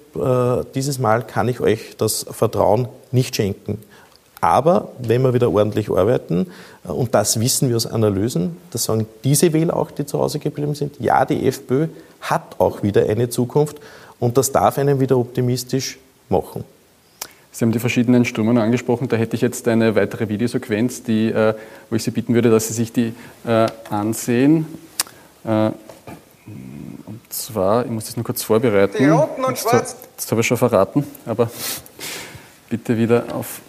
dieses 0.75 0.99
Mal 0.99 1.23
kann 1.23 1.49
ich 1.49 1.61
euch 1.61 1.97
das 1.97 2.25
Vertrauen 2.31 2.89
nicht 3.13 3.37
schenken. 3.37 3.79
Aber 4.41 4.89
wenn 4.99 5.23
wir 5.23 5.35
wieder 5.35 5.51
ordentlich 5.51 5.91
arbeiten, 5.91 6.53
und 6.85 7.15
das 7.15 7.41
wissen 7.41 7.69
wir 7.69 7.77
aus 7.77 7.87
Analysen, 7.87 8.57
das 8.71 8.85
sagen 8.85 9.07
diese 9.25 9.53
Wähler 9.53 9.77
auch, 9.77 9.91
die 9.91 10.07
zu 10.07 10.21
Hause 10.21 10.39
geblieben 10.39 10.75
sind, 10.75 11.01
ja, 11.01 11.25
die 11.25 11.49
FPÖ 11.49 11.89
hat 12.21 12.57
auch 12.59 12.83
wieder 12.83 13.09
eine 13.09 13.29
Zukunft 13.29 13.79
und 14.21 14.37
das 14.37 14.53
darf 14.53 14.79
einen 14.79 15.01
wieder 15.01 15.17
optimistisch 15.19 15.99
machen. 16.29 16.65
Sie 17.57 17.65
haben 17.65 17.73
die 17.73 17.79
verschiedenen 17.79 18.27
Strömungen 18.27 18.63
angesprochen. 18.63 19.09
Da 19.09 19.17
hätte 19.17 19.35
ich 19.35 19.41
jetzt 19.41 19.67
eine 19.67 19.95
weitere 19.97 20.29
Videosequenz, 20.29 21.05
die, 21.05 21.31
äh, 21.31 21.55
wo 21.89 21.97
ich 21.97 22.03
Sie 22.03 22.11
bitten 22.11 22.35
würde, 22.35 22.51
dass 22.51 22.69
Sie 22.69 22.75
sich 22.75 22.93
die 22.93 23.15
äh, 23.47 23.67
ansehen. 23.89 24.67
Äh, 25.43 25.71
und 27.07 27.21
zwar, 27.31 27.87
ich 27.87 27.91
muss 27.91 28.05
das 28.05 28.17
nur 28.17 28.27
kurz 28.27 28.43
vorbereiten. 28.43 28.99
Die 28.99 29.09
Roten 29.09 29.43
und 29.43 29.53
jetzt, 29.53 29.63
Schwarz. 29.63 29.97
Jetzt 30.19 30.31
habe 30.31 30.43
ich 30.43 30.47
schon 30.47 30.59
verraten, 30.59 31.07
aber 31.25 31.51
bitte 32.69 32.99
wieder 32.99 33.25
auf 33.33 33.63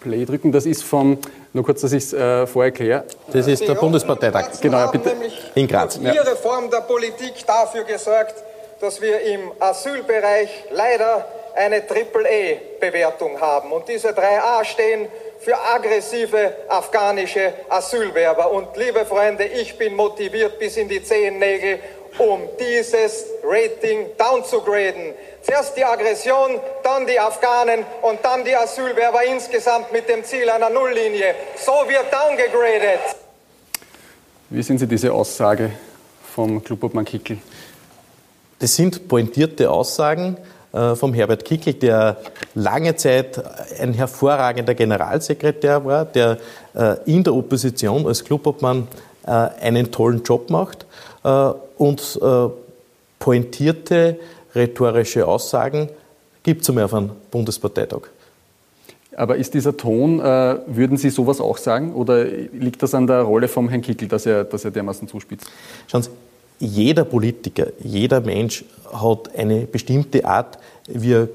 Play 0.00 0.26
drücken. 0.26 0.52
Das 0.52 0.66
ist 0.66 0.84
vom, 0.84 1.16
nur 1.54 1.64
kurz, 1.64 1.80
dass 1.80 1.92
ich 1.92 2.04
es 2.04 2.12
äh, 2.12 2.46
vorher 2.46 2.70
erkläre. 2.70 3.04
Das 3.32 3.46
ist 3.46 3.66
der 3.66 3.76
Bundesparteitag. 3.76 4.60
Genau, 4.60 4.90
bitte. 4.90 5.16
In 5.54 5.66
Graz. 5.66 5.98
Ja. 6.02 6.12
Ihre 6.12 6.36
Form 6.36 6.70
der 6.70 6.82
Politik 6.82 7.46
dafür 7.46 7.84
gesorgt, 7.84 8.34
dass 8.78 9.00
wir 9.00 9.22
im 9.22 9.40
Asylbereich 9.58 10.50
leider 10.70 11.24
eine 11.54 11.86
Triple-E-Bewertung 11.86 13.40
haben. 13.40 13.72
Und 13.72 13.88
diese 13.88 14.12
drei 14.12 14.40
A 14.40 14.64
stehen 14.64 15.08
für 15.40 15.58
aggressive 15.58 16.54
afghanische 16.68 17.52
Asylwerber. 17.68 18.50
Und 18.50 18.76
liebe 18.76 19.04
Freunde, 19.06 19.44
ich 19.44 19.76
bin 19.78 19.94
motiviert 19.94 20.58
bis 20.58 20.76
in 20.76 20.88
die 20.88 21.02
Zehennägel, 21.02 21.78
um 22.18 22.40
dieses 22.58 23.24
Rating 23.42 24.06
downzugraden. 24.18 25.14
Zuerst 25.42 25.76
die 25.76 25.84
Aggression, 25.84 26.60
dann 26.82 27.06
die 27.06 27.18
Afghanen 27.18 27.84
und 28.02 28.18
dann 28.22 28.44
die 28.44 28.54
Asylwerber 28.54 29.24
insgesamt 29.24 29.92
mit 29.92 30.08
dem 30.08 30.24
Ziel 30.24 30.50
einer 30.50 30.68
Nulllinie. 30.68 31.34
So 31.56 31.72
wird 31.88 32.12
downgegradet. 32.12 33.00
Wie 34.50 34.62
sehen 34.62 34.78
Sie 34.78 34.86
diese 34.86 35.12
Aussage 35.12 35.70
vom 36.34 36.62
Klubobmann 36.62 37.04
Kickel? 37.04 37.38
Das 38.58 38.76
sind 38.76 39.08
pointierte 39.08 39.70
Aussagen 39.70 40.36
vom 40.72 41.14
Herbert 41.14 41.44
Kickel, 41.44 41.74
der 41.74 42.18
lange 42.54 42.94
Zeit 42.94 43.42
ein 43.80 43.92
hervorragender 43.92 44.74
Generalsekretär 44.74 45.84
war, 45.84 46.04
der 46.04 46.38
äh, 46.74 46.96
in 47.06 47.24
der 47.24 47.34
Opposition 47.34 48.06
als 48.06 48.24
Klubobmann 48.24 48.86
äh, 49.26 49.30
einen 49.30 49.90
tollen 49.90 50.22
Job 50.22 50.50
macht 50.50 50.86
und 51.76 52.18
pointierte 53.18 54.16
rhetorische 54.54 55.26
Aussagen 55.26 55.90
gibt 56.42 56.62
es 56.62 56.68
einmal 56.70 56.84
auf 56.84 56.94
einem 56.94 57.10
Bundesparteitag. 57.30 58.08
Aber 59.16 59.36
ist 59.36 59.52
dieser 59.54 59.76
Ton, 59.76 60.20
äh, 60.20 60.58
würden 60.66 60.96
Sie 60.96 61.10
sowas 61.10 61.40
auch 61.40 61.58
sagen? 61.58 61.92
Oder 61.94 62.24
liegt 62.24 62.82
das 62.82 62.94
an 62.94 63.06
der 63.06 63.20
Rolle 63.22 63.48
vom 63.48 63.68
Herrn 63.68 63.82
Kickel, 63.82 64.08
dass 64.08 64.24
er, 64.24 64.44
dass 64.44 64.64
er 64.64 64.70
dermaßen 64.70 65.08
zuspitzt? 65.08 65.46
Schauen 65.88 66.02
Sie, 66.02 66.10
jeder 66.60 67.04
Politiker, 67.04 67.68
jeder 67.82 68.20
Mensch 68.20 68.64
hat 68.92 69.34
eine 69.34 69.66
bestimmte 69.66 70.24
Art, 70.24 70.58
wie 70.86 71.12
er 71.12 71.28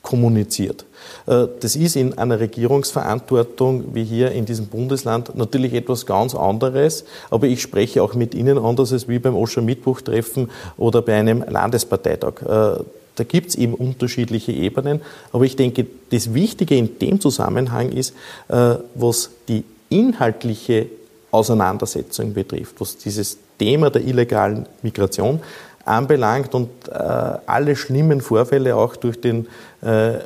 kommuniziert. 0.00 0.84
Äh, 1.26 1.46
das 1.60 1.76
ist 1.76 1.94
in 1.96 2.18
einer 2.18 2.40
Regierungsverantwortung 2.40 3.94
wie 3.94 4.04
hier 4.04 4.32
in 4.32 4.44
diesem 4.44 4.66
Bundesland 4.66 5.36
natürlich 5.36 5.74
etwas 5.74 6.06
ganz 6.06 6.34
anderes, 6.34 7.04
aber 7.30 7.46
ich 7.46 7.62
spreche 7.62 8.02
auch 8.02 8.14
mit 8.14 8.34
Ihnen 8.34 8.58
anders 8.58 8.92
als 8.92 9.08
wie 9.08 9.18
beim 9.18 9.36
Oscher-Mittwoch-Treffen 9.36 10.50
oder 10.76 11.02
bei 11.02 11.14
einem 11.14 11.44
Landesparteitag. 11.48 12.42
Äh, 12.42 12.84
da 13.14 13.24
gibt 13.24 13.50
es 13.50 13.54
eben 13.56 13.74
unterschiedliche 13.74 14.52
Ebenen, 14.52 15.02
aber 15.32 15.44
ich 15.44 15.54
denke, 15.54 15.86
das 16.10 16.32
Wichtige 16.32 16.76
in 16.76 16.98
dem 16.98 17.20
Zusammenhang 17.20 17.92
ist, 17.92 18.14
äh, 18.48 18.76
was 18.94 19.30
die 19.48 19.64
inhaltliche 19.90 20.86
Auseinandersetzung 21.32 22.32
betrifft, 22.32 22.76
was 22.78 22.96
dieses 22.98 23.38
Thema 23.58 23.90
der 23.90 24.02
illegalen 24.02 24.66
Migration 24.82 25.40
anbelangt 25.84 26.54
und 26.54 26.68
äh, 26.88 26.92
alle 26.92 27.74
schlimmen 27.74 28.20
Vorfälle 28.20 28.76
auch 28.76 28.94
durch 28.96 29.20
den 29.20 29.48
äh, 29.80 30.18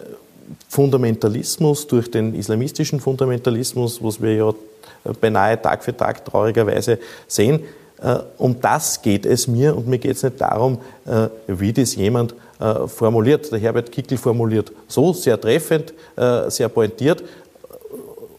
Fundamentalismus, 0.68 1.86
durch 1.86 2.10
den 2.10 2.34
islamistischen 2.34 3.00
Fundamentalismus, 3.00 4.02
was 4.02 4.20
wir 4.20 4.34
ja 4.34 4.54
beinahe 5.20 5.60
Tag 5.62 5.82
für 5.84 5.96
Tag 5.96 6.24
traurigerweise 6.24 6.98
sehen. 7.26 7.60
Äh, 8.02 8.18
um 8.36 8.60
das 8.60 9.00
geht 9.00 9.24
es 9.24 9.46
mir 9.46 9.76
und 9.76 9.86
mir 9.86 9.98
geht 9.98 10.16
es 10.16 10.24
nicht 10.24 10.40
darum, 10.40 10.78
äh, 11.06 11.28
wie 11.46 11.72
das 11.72 11.94
jemand 11.94 12.34
äh, 12.58 12.86
formuliert. 12.88 13.50
Der 13.52 13.60
Herbert 13.60 13.92
Kickel 13.92 14.18
formuliert 14.18 14.72
so, 14.88 15.12
sehr 15.12 15.40
treffend, 15.40 15.94
äh, 16.16 16.50
sehr 16.50 16.68
pointiert 16.68 17.22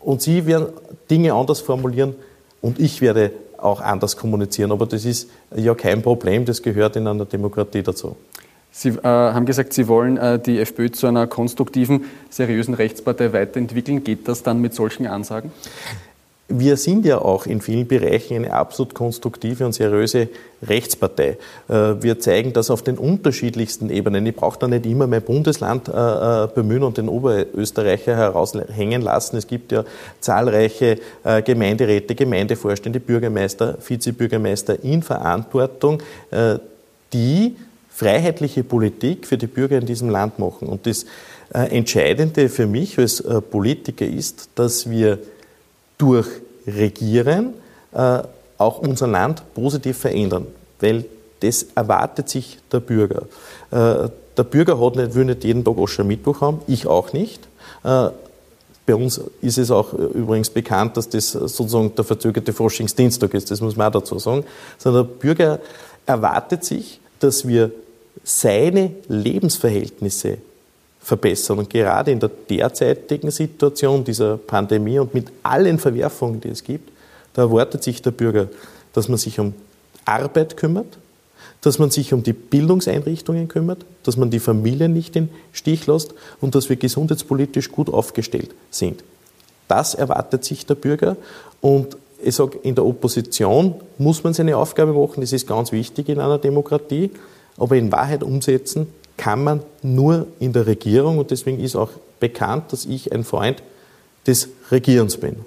und 0.01 0.21
Sie 0.21 0.45
werden 0.45 0.67
Dinge 1.09 1.33
anders 1.33 1.61
formulieren 1.61 2.15
und 2.61 2.79
ich 2.79 3.01
werde 3.01 3.31
auch 3.57 3.81
anders 3.81 4.17
kommunizieren. 4.17 4.71
Aber 4.71 4.85
das 4.85 5.05
ist 5.05 5.29
ja 5.55 5.73
kein 5.75 6.01
Problem, 6.01 6.45
das 6.45 6.61
gehört 6.61 6.95
in 6.95 7.07
einer 7.07 7.25
Demokratie 7.25 7.83
dazu. 7.83 8.15
Sie 8.71 8.89
äh, 8.89 9.01
haben 9.03 9.45
gesagt, 9.45 9.73
Sie 9.73 9.87
wollen 9.87 10.17
äh, 10.17 10.37
die 10.39 10.59
FPÖ 10.59 10.91
zu 10.91 11.07
einer 11.07 11.25
konstruktiven, 11.25 12.05
seriösen 12.29 12.73
Rechtspartei 12.73 13.33
weiterentwickeln. 13.33 14.03
Geht 14.03 14.27
das 14.27 14.43
dann 14.43 14.61
mit 14.61 14.75
solchen 14.75 15.07
Ansagen? 15.07 15.51
Wir 16.49 16.77
sind 16.77 17.05
ja 17.05 17.19
auch 17.19 17.45
in 17.45 17.59
vielen 17.59 17.87
Bereichen 17.87 18.37
eine 18.37 18.53
absolut 18.53 18.93
konstruktive 18.93 19.65
und 19.65 19.73
seriöse 19.73 20.29
Rechtspartei. 20.65 21.37
Äh, 21.67 21.73
wir 21.99 22.19
zeigen 22.19 22.53
das 22.53 22.71
auf 22.71 22.81
den 22.81 22.97
unterschiedlichsten 22.97 23.89
Ebenen. 23.89 24.25
Ich 24.25 24.35
brauche 24.35 24.57
da 24.57 24.67
nicht 24.69 24.85
immer 24.85 25.07
mein 25.07 25.21
Bundesland 25.23 25.89
äh, 25.89 25.91
äh, 25.91 26.47
bemühen 26.47 26.83
und 26.83 26.97
den 26.97 27.09
Oberösterreicher 27.09 28.15
heraushängen 28.15 29.01
lassen. 29.01 29.35
Es 29.35 29.47
gibt 29.47 29.73
ja 29.73 29.83
zahlreiche 30.21 30.99
Gemeinderäte, 31.43 32.15
Gemeindevorstände, 32.15 33.01
Bürgermeister, 33.01 33.77
Vizebürgermeister 33.85 34.83
in 34.83 35.03
Verantwortung, 35.03 36.01
die 37.13 37.55
freiheitliche 37.89 38.63
Politik 38.63 39.27
für 39.27 39.37
die 39.37 39.47
Bürger 39.47 39.77
in 39.77 39.85
diesem 39.85 40.09
Land 40.09 40.39
machen. 40.39 40.67
Und 40.67 40.85
das 40.85 41.05
Entscheidende 41.51 42.49
für 42.49 42.67
mich 42.67 42.97
als 42.97 43.23
Politiker 43.49 44.05
ist, 44.05 44.49
dass 44.55 44.89
wir 44.89 45.19
durch 45.97 46.27
Regieren 46.65 47.53
äh, 47.93 48.19
auch 48.57 48.79
unser 48.79 49.07
Land 49.07 49.43
positiv 49.53 49.97
verändern, 49.97 50.47
weil 50.79 51.05
das 51.39 51.67
erwartet 51.75 52.29
sich 52.29 52.59
der 52.71 52.79
Bürger. 52.79 53.23
Äh, 53.71 54.09
der 54.35 54.43
Bürger 54.43 54.79
hat 54.79 54.95
nicht, 54.95 55.15
will 55.15 55.25
nicht 55.25 55.43
jeden 55.43 55.63
Tag 55.63 55.77
Oschermittwoch 55.77 56.41
haben, 56.41 56.61
ich 56.67 56.87
auch 56.87 57.13
nicht. 57.13 57.47
Äh, 57.83 58.09
bei 58.85 58.95
uns 58.95 59.19
ist 59.41 59.57
es 59.57 59.69
auch 59.69 59.93
übrigens 59.93 60.49
bekannt, 60.49 60.95
dass 60.95 61.09
das 61.09 61.31
sozusagen 61.31 61.93
der 61.93 62.05
verzögerte 62.05 62.53
Forschungsdienstag 62.53 63.33
ist, 63.33 63.51
das 63.51 63.59
muss 63.59 63.75
man 63.75 63.87
auch 63.87 63.99
dazu 63.99 64.17
sagen. 64.17 64.45
Sondern 64.77 65.07
der 65.07 65.13
Bürger 65.13 65.59
erwartet 66.05 66.63
sich, 66.63 67.01
dass 67.19 67.47
wir 67.47 67.71
seine 68.23 68.91
Lebensverhältnisse 69.09 70.37
verbessern. 71.07 71.59
Und 71.59 71.69
gerade 71.69 72.11
in 72.11 72.19
der 72.19 72.29
derzeitigen 72.29 73.31
Situation 73.31 74.03
dieser 74.03 74.35
Pandemie 74.35 74.99
und 74.99 75.13
mit 75.13 75.27
allen 75.41 75.79
Verwerfungen, 75.79 76.41
die 76.41 76.49
es 76.49 76.65
gibt, 76.65 76.91
da 77.33 77.43
erwartet 77.43 77.81
sich 77.81 78.01
der 78.01 78.11
Bürger, 78.11 78.49
dass 78.91 79.07
man 79.07 79.17
sich 79.17 79.39
um 79.39 79.53
Arbeit 80.03 80.57
kümmert, 80.57 80.97
dass 81.61 81.79
man 81.79 81.91
sich 81.91 82.13
um 82.13 82.23
die 82.23 82.33
Bildungseinrichtungen 82.33 83.47
kümmert, 83.47 83.85
dass 84.03 84.17
man 84.17 84.31
die 84.31 84.39
Familien 84.39 84.91
nicht 84.91 85.15
in 85.15 85.29
Stich 85.53 85.87
lässt 85.87 86.13
und 86.41 86.55
dass 86.55 86.67
wir 86.67 86.75
gesundheitspolitisch 86.75 87.71
gut 87.71 87.89
aufgestellt 87.89 88.53
sind. 88.69 89.01
Das 89.69 89.95
erwartet 89.95 90.43
sich 90.43 90.65
der 90.65 90.75
Bürger 90.75 91.15
und 91.61 91.95
ich 92.21 92.35
sage, 92.35 92.57
in 92.63 92.75
der 92.75 92.85
Opposition 92.85 93.75
muss 93.97 94.25
man 94.25 94.33
seine 94.33 94.57
Aufgabe 94.57 94.91
machen, 94.91 95.21
das 95.21 95.31
ist 95.31 95.47
ganz 95.47 95.71
wichtig 95.71 96.09
in 96.09 96.19
einer 96.19 96.37
Demokratie, 96.37 97.11
aber 97.57 97.77
in 97.77 97.93
Wahrheit 97.93 98.23
umsetzen 98.23 98.87
kann 99.17 99.43
man 99.43 99.61
nur 99.81 100.27
in 100.39 100.53
der 100.53 100.67
Regierung 100.67 101.17
und 101.17 101.31
deswegen 101.31 101.59
ist 101.59 101.75
auch 101.75 101.89
bekannt, 102.19 102.71
dass 102.71 102.85
ich 102.85 103.11
ein 103.11 103.23
Freund 103.23 103.61
des 104.25 104.49
Regierens 104.71 105.17
bin. 105.17 105.37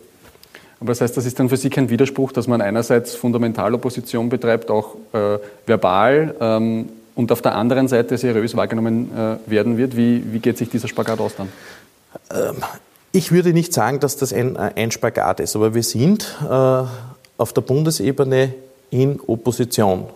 Aber 0.81 0.89
das 0.89 1.01
heißt, 1.01 1.17
das 1.17 1.27
ist 1.27 1.39
dann 1.39 1.49
für 1.49 1.57
Sie 1.57 1.71
kein 1.71 1.91
Widerspruch, 1.91 2.33
dass 2.33 2.47
man 2.47 2.61
einerseits 2.61 3.15
Fundamentalopposition 3.15 4.31
betreibt, 4.31 4.71
auch 4.71 4.97
äh, 5.13 5.39
verbal, 5.67 6.35
ähm, 6.41 6.89
und 7.15 7.33
auf 7.33 7.43
der 7.43 7.55
anderen 7.55 7.87
Seite 7.87 8.17
seriös 8.17 8.57
wahrgenommen 8.57 9.11
äh, 9.15 9.51
werden 9.51 9.77
wird. 9.77 9.97
Wie, 9.97 10.23
wie 10.33 10.39
geht 10.39 10.57
sich 10.57 10.71
dieser 10.71 10.89
Spagat 10.89 11.21
aus 11.21 11.35
dann? 11.37 11.49
Ähm, 12.31 12.57
ich 13.13 13.31
würde 13.31 13.53
nicht 13.53 13.73
sagen, 13.73 14.01
dass 14.01 14.17
das 14.17 14.33
ein, 14.33 14.57
äh, 14.57 14.73
ein 14.77 14.91
Spagat 14.91 15.41
ist, 15.41 15.55
aber 15.55 15.75
wir 15.75 15.83
sind 15.83 16.35
äh, 16.43 16.83
auf 17.37 17.53
der 17.53 17.61
Bundesebene 17.61 18.55
in 18.91 19.21
Opposition 19.27 20.07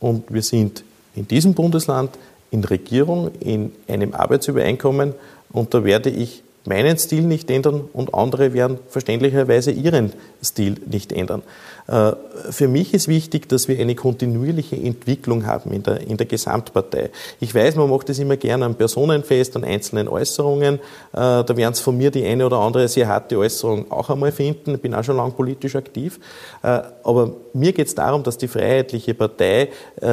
und 0.00 0.32
wir 0.32 0.42
sind 0.42 0.82
in 1.14 1.28
diesem 1.28 1.54
Bundesland 1.54 2.10
in 2.50 2.64
Regierung, 2.64 3.30
in 3.40 3.72
einem 3.88 4.14
Arbeitsübereinkommen 4.14 5.14
und 5.52 5.74
da 5.74 5.84
werde 5.84 6.10
ich 6.10 6.42
meinen 6.64 6.98
Stil 6.98 7.22
nicht 7.22 7.50
ändern 7.50 7.88
und 7.92 8.14
andere 8.14 8.52
werden 8.52 8.78
verständlicherweise 8.88 9.70
ihren 9.70 10.12
Stil 10.42 10.76
nicht 10.86 11.12
ändern. 11.12 11.42
Äh, 11.90 12.12
für 12.50 12.68
mich 12.68 12.94
ist 12.94 13.08
wichtig, 13.08 13.48
dass 13.48 13.66
wir 13.66 13.78
eine 13.78 13.94
kontinuierliche 13.94 14.76
Entwicklung 14.76 15.46
haben 15.46 15.72
in 15.72 15.82
der, 15.82 16.00
in 16.00 16.16
der 16.16 16.26
Gesamtpartei. 16.26 17.10
Ich 17.40 17.54
weiß, 17.54 17.74
man 17.74 17.90
macht 17.90 18.08
das 18.08 18.18
immer 18.18 18.36
gerne 18.36 18.64
am 18.64 18.76
Personenfest, 18.76 19.56
an 19.56 19.64
einzelnen 19.64 20.08
Äußerungen. 20.08 20.76
Äh, 20.76 20.78
da 21.12 21.56
werden 21.56 21.72
es 21.72 21.80
von 21.80 21.96
mir 21.96 22.10
die 22.12 22.24
eine 22.24 22.46
oder 22.46 22.58
andere 22.58 22.86
sehr 22.86 23.08
harte 23.08 23.36
Äußerung 23.36 23.90
auch 23.90 24.08
einmal 24.08 24.30
finden. 24.30 24.76
Ich 24.76 24.80
bin 24.80 24.94
auch 24.94 25.02
schon 25.02 25.16
lange 25.16 25.32
politisch 25.32 25.74
aktiv. 25.74 26.20
Äh, 26.62 26.80
aber 27.02 27.32
mir 27.52 27.72
geht 27.72 27.88
es 27.88 27.94
darum, 27.96 28.22
dass 28.22 28.38
die 28.38 28.48
Freiheitliche 28.48 29.14
Partei 29.14 29.70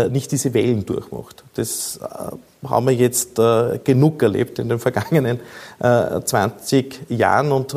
nicht 0.09 0.31
diese 0.31 0.53
Wellen 0.53 0.85
durchmacht. 0.85 1.43
Das 1.55 1.99
haben 2.67 2.85
wir 2.87 2.93
jetzt 2.93 3.35
genug 3.83 4.23
erlebt 4.23 4.57
in 4.57 4.69
den 4.69 4.79
vergangenen 4.79 5.39
20 5.79 7.01
Jahren 7.09 7.51
und 7.51 7.75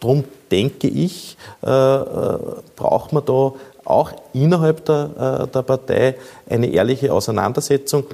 darum 0.00 0.24
denke 0.50 0.88
ich, 0.88 1.36
äh, 1.62 1.68
äh, 1.68 2.38
braucht 2.76 3.12
man 3.12 3.24
da 3.24 3.52
auch 3.84 4.12
innerhalb 4.32 4.84
der, 4.84 5.46
äh, 5.46 5.52
der 5.52 5.62
Partei 5.62 6.14
eine 6.48 6.66
ehrliche 6.66 7.12
Auseinandersetzung. 7.12 8.04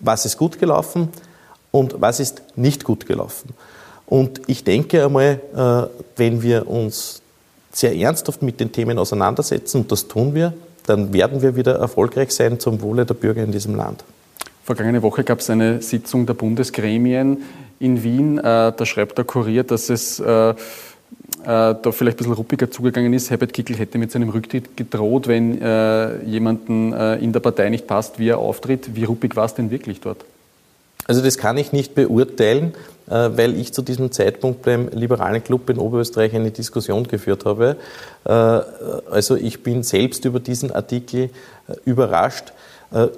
Was 0.00 0.24
ist 0.24 0.38
gut 0.38 0.58
gelaufen 0.58 1.08
und 1.70 2.00
was 2.00 2.20
ist 2.20 2.42
nicht 2.56 2.84
gut 2.84 3.06
gelaufen? 3.06 3.54
Und 4.06 4.40
ich 4.48 4.64
denke 4.64 5.04
einmal, 5.04 5.38
wenn 6.16 6.42
wir 6.42 6.68
uns 6.68 7.22
sehr 7.70 7.94
ernsthaft 7.94 8.42
mit 8.42 8.58
den 8.58 8.72
Themen 8.72 8.98
auseinandersetzen, 8.98 9.82
und 9.82 9.92
das 9.92 10.08
tun 10.08 10.34
wir, 10.34 10.52
dann 10.86 11.12
werden 11.12 11.42
wir 11.42 11.54
wieder 11.54 11.76
erfolgreich 11.76 12.32
sein 12.32 12.58
zum 12.58 12.80
Wohle 12.82 13.06
der 13.06 13.14
Bürger 13.14 13.44
in 13.44 13.52
diesem 13.52 13.76
Land. 13.76 14.02
Vergangene 14.64 15.02
Woche 15.02 15.22
gab 15.22 15.38
es 15.38 15.50
eine 15.50 15.80
Sitzung 15.80 16.26
der 16.26 16.34
Bundesgremien 16.34 17.44
in 17.78 18.02
Wien. 18.02 18.36
Da 18.42 18.74
schreibt 18.84 19.16
der 19.16 19.24
Kurier, 19.24 19.62
dass 19.62 19.90
es 19.90 20.20
da 21.44 21.74
vielleicht 21.90 22.16
ein 22.16 22.18
bisschen 22.18 22.32
ruppiger 22.34 22.70
zugegangen 22.70 23.12
ist. 23.12 23.30
Herbert 23.30 23.52
Kickel 23.52 23.76
hätte 23.76 23.98
mit 23.98 24.12
seinem 24.12 24.28
Rücktritt 24.28 24.76
gedroht, 24.76 25.26
wenn 25.26 25.60
äh, 25.60 26.22
jemanden 26.24 26.92
äh, 26.92 27.16
in 27.16 27.32
der 27.32 27.40
Partei 27.40 27.68
nicht 27.70 27.86
passt, 27.86 28.18
wie 28.18 28.28
er 28.28 28.38
auftritt. 28.38 28.94
Wie 28.94 29.04
ruppig 29.04 29.36
war 29.36 29.46
es 29.46 29.54
denn 29.54 29.70
wirklich 29.70 30.00
dort? 30.00 30.24
Also 31.06 31.22
das 31.22 31.38
kann 31.38 31.56
ich 31.56 31.72
nicht 31.72 31.96
beurteilen, 31.96 32.74
äh, 33.08 33.30
weil 33.36 33.58
ich 33.58 33.72
zu 33.72 33.82
diesem 33.82 34.12
Zeitpunkt 34.12 34.62
beim 34.62 34.88
Liberalen 34.90 35.42
Club 35.42 35.68
in 35.68 35.78
Oberösterreich 35.78 36.34
eine 36.36 36.52
Diskussion 36.52 37.08
geführt 37.08 37.44
habe. 37.44 37.76
Äh, 38.24 38.30
also 38.30 39.34
ich 39.34 39.64
bin 39.64 39.82
selbst 39.82 40.24
über 40.24 40.38
diesen 40.38 40.70
Artikel 40.70 41.24
äh, 41.24 41.30
überrascht. 41.84 42.52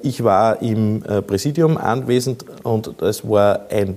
Ich 0.03 0.23
war 0.23 0.61
im 0.61 1.03
Präsidium 1.27 1.79
anwesend 1.79 2.45
und 2.63 3.01
es 3.01 3.27
war 3.27 3.71
ein 3.71 3.97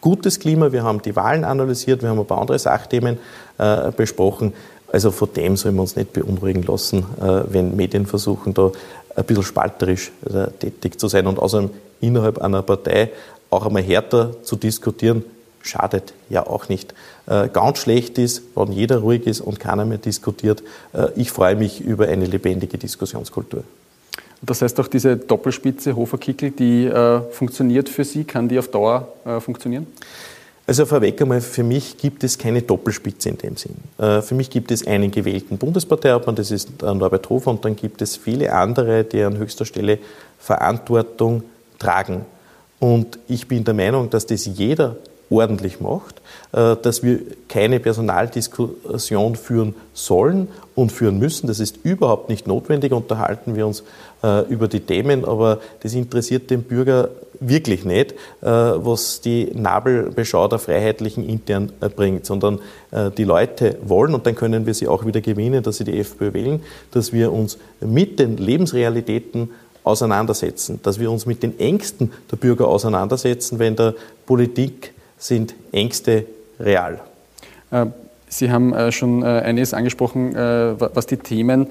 gutes 0.00 0.40
Klima. 0.40 0.72
Wir 0.72 0.82
haben 0.82 1.02
die 1.02 1.16
Wahlen 1.16 1.44
analysiert, 1.44 2.02
wir 2.02 2.08
haben 2.08 2.18
ein 2.18 2.26
paar 2.26 2.40
andere 2.40 2.58
Sachthemen 2.58 3.18
äh, 3.58 3.90
besprochen. 3.92 4.52
Also 4.92 5.10
vor 5.10 5.28
dem 5.28 5.56
sollen 5.56 5.76
wir 5.76 5.82
uns 5.82 5.96
nicht 5.96 6.12
beunruhigen 6.12 6.62
lassen, 6.62 7.04
äh, 7.20 7.42
wenn 7.48 7.76
Medien 7.76 8.06
versuchen, 8.06 8.54
da 8.54 8.72
ein 9.14 9.24
bisschen 9.24 9.44
spalterisch 9.44 10.12
äh, 10.26 10.50
tätig 10.58 10.98
zu 10.98 11.08
sein 11.08 11.26
und 11.26 11.38
außerdem 11.38 11.70
innerhalb 12.00 12.38
einer 12.38 12.62
Partei 12.62 13.10
auch 13.50 13.66
einmal 13.66 13.82
härter 13.82 14.42
zu 14.42 14.56
diskutieren, 14.56 15.24
schadet 15.62 16.14
ja 16.28 16.46
auch 16.46 16.68
nicht. 16.68 16.94
Äh, 17.26 17.48
ganz 17.48 17.78
schlecht 17.78 18.18
ist, 18.18 18.42
wenn 18.54 18.72
jeder 18.72 18.98
ruhig 18.98 19.26
ist 19.26 19.40
und 19.40 19.60
keiner 19.60 19.84
mehr 19.84 19.98
diskutiert. 19.98 20.62
Äh, 20.92 21.08
ich 21.16 21.30
freue 21.30 21.56
mich 21.56 21.80
über 21.80 22.08
eine 22.08 22.26
lebendige 22.26 22.78
Diskussionskultur. 22.78 23.64
Das 24.42 24.62
heißt 24.62 24.80
auch 24.80 24.88
diese 24.88 25.16
Doppelspitze 25.16 25.94
Hofer-Kickel, 25.94 26.50
die 26.52 26.86
äh, 26.86 27.20
funktioniert 27.30 27.88
für 27.88 28.04
Sie, 28.04 28.24
kann 28.24 28.48
die 28.48 28.58
auf 28.58 28.68
Dauer 28.68 29.08
äh, 29.24 29.38
funktionieren? 29.40 29.86
Also 30.66 30.86
vorweg 30.86 31.20
einmal, 31.20 31.40
für 31.40 31.64
mich 31.64 31.98
gibt 31.98 32.22
es 32.22 32.38
keine 32.38 32.62
Doppelspitze 32.62 33.28
in 33.28 33.38
dem 33.38 33.56
Sinn. 33.56 33.74
Äh, 33.98 34.22
für 34.22 34.34
mich 34.34 34.50
gibt 34.50 34.70
es 34.70 34.86
einen 34.86 35.10
gewählten 35.10 35.58
Bundesparteiobmann, 35.58 36.36
das 36.36 36.50
ist 36.50 36.82
äh, 36.82 36.94
Norbert 36.94 37.28
Hofer, 37.28 37.50
und 37.50 37.64
dann 37.64 37.76
gibt 37.76 38.00
es 38.02 38.16
viele 38.16 38.52
andere, 38.52 39.04
die 39.04 39.22
an 39.22 39.36
höchster 39.36 39.64
Stelle 39.64 39.98
Verantwortung 40.38 41.42
tragen. 41.78 42.24
Und 42.78 43.18
ich 43.28 43.46
bin 43.46 43.64
der 43.64 43.74
Meinung, 43.74 44.08
dass 44.08 44.26
das 44.26 44.46
jeder 44.46 44.96
ordentlich 45.30 45.80
macht, 45.80 46.20
äh, 46.52 46.76
dass 46.82 47.02
wir 47.02 47.20
keine 47.48 47.80
Personaldiskussion 47.80 49.36
führen 49.36 49.74
sollen 49.94 50.48
und 50.74 50.92
führen 50.92 51.18
müssen. 51.18 51.46
Das 51.46 51.60
ist 51.60 51.78
überhaupt 51.84 52.28
nicht 52.28 52.46
notwendig. 52.46 52.92
Unterhalten 52.92 53.54
wir 53.54 53.66
uns 53.66 53.84
äh, 54.22 54.42
über 54.48 54.68
die 54.68 54.80
Themen, 54.80 55.24
aber 55.24 55.60
das 55.82 55.94
interessiert 55.94 56.50
den 56.50 56.64
Bürger 56.64 57.10
wirklich 57.38 57.84
nicht, 57.84 58.12
äh, 58.12 58.46
was 58.46 59.20
die 59.20 59.50
Nabelbeschau 59.54 60.48
der 60.48 60.58
Freiheitlichen 60.58 61.26
intern 61.26 61.72
bringt, 61.96 62.26
sondern 62.26 62.60
die 63.16 63.22
Leute 63.22 63.78
wollen, 63.84 64.14
und 64.14 64.26
dann 64.26 64.34
können 64.34 64.66
wir 64.66 64.74
sie 64.74 64.88
auch 64.88 65.06
wieder 65.06 65.20
gewinnen, 65.20 65.62
dass 65.62 65.76
sie 65.76 65.84
die 65.84 65.96
FPÖ 66.00 66.34
wählen, 66.34 66.60
dass 66.90 67.12
wir 67.12 67.32
uns 67.32 67.56
mit 67.80 68.18
den 68.18 68.36
Lebensrealitäten 68.36 69.50
auseinandersetzen, 69.84 70.80
dass 70.82 70.98
wir 70.98 71.10
uns 71.10 71.24
mit 71.24 71.44
den 71.44 71.58
Ängsten 71.60 72.12
der 72.32 72.36
Bürger 72.36 72.66
auseinandersetzen, 72.66 73.60
wenn 73.60 73.76
der 73.76 73.94
Politik 74.26 74.92
sind 75.20 75.54
Ängste 75.70 76.24
real. 76.58 77.00
Äh, 77.70 77.86
Sie 78.32 78.50
haben 78.50 78.72
äh, 78.72 78.92
schon 78.92 79.22
äh, 79.22 79.26
einiges 79.26 79.74
angesprochen, 79.74 80.34
was 80.34 81.06
die 81.06 81.16
Themen 81.16 81.66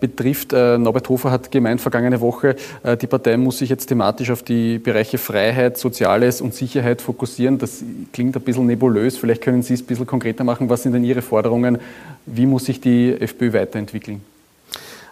betrifft. 0.00 0.52
Norbert 0.52 1.08
Hofer 1.08 1.30
hat 1.30 1.50
gemeint 1.50 1.80
vergangene 1.80 2.20
Woche, 2.20 2.56
die 3.00 3.06
Partei 3.06 3.36
muss 3.36 3.58
sich 3.58 3.70
jetzt 3.70 3.86
thematisch 3.86 4.30
auf 4.30 4.42
die 4.42 4.78
Bereiche 4.78 5.16
Freiheit, 5.16 5.78
Soziales 5.78 6.40
und 6.40 6.52
Sicherheit 6.54 7.00
fokussieren. 7.00 7.58
Das 7.58 7.82
klingt 8.12 8.36
ein 8.36 8.42
bisschen 8.42 8.66
nebulös. 8.66 9.16
Vielleicht 9.16 9.40
können 9.40 9.62
Sie 9.62 9.74
es 9.74 9.82
ein 9.82 9.86
bisschen 9.86 10.06
konkreter 10.06 10.44
machen. 10.44 10.68
Was 10.68 10.82
sind 10.82 10.92
denn 10.92 11.04
Ihre 11.04 11.22
Forderungen? 11.22 11.78
Wie 12.26 12.44
muss 12.44 12.66
sich 12.66 12.80
die 12.80 13.16
FPÖ 13.18 13.52
weiterentwickeln? 13.52 14.20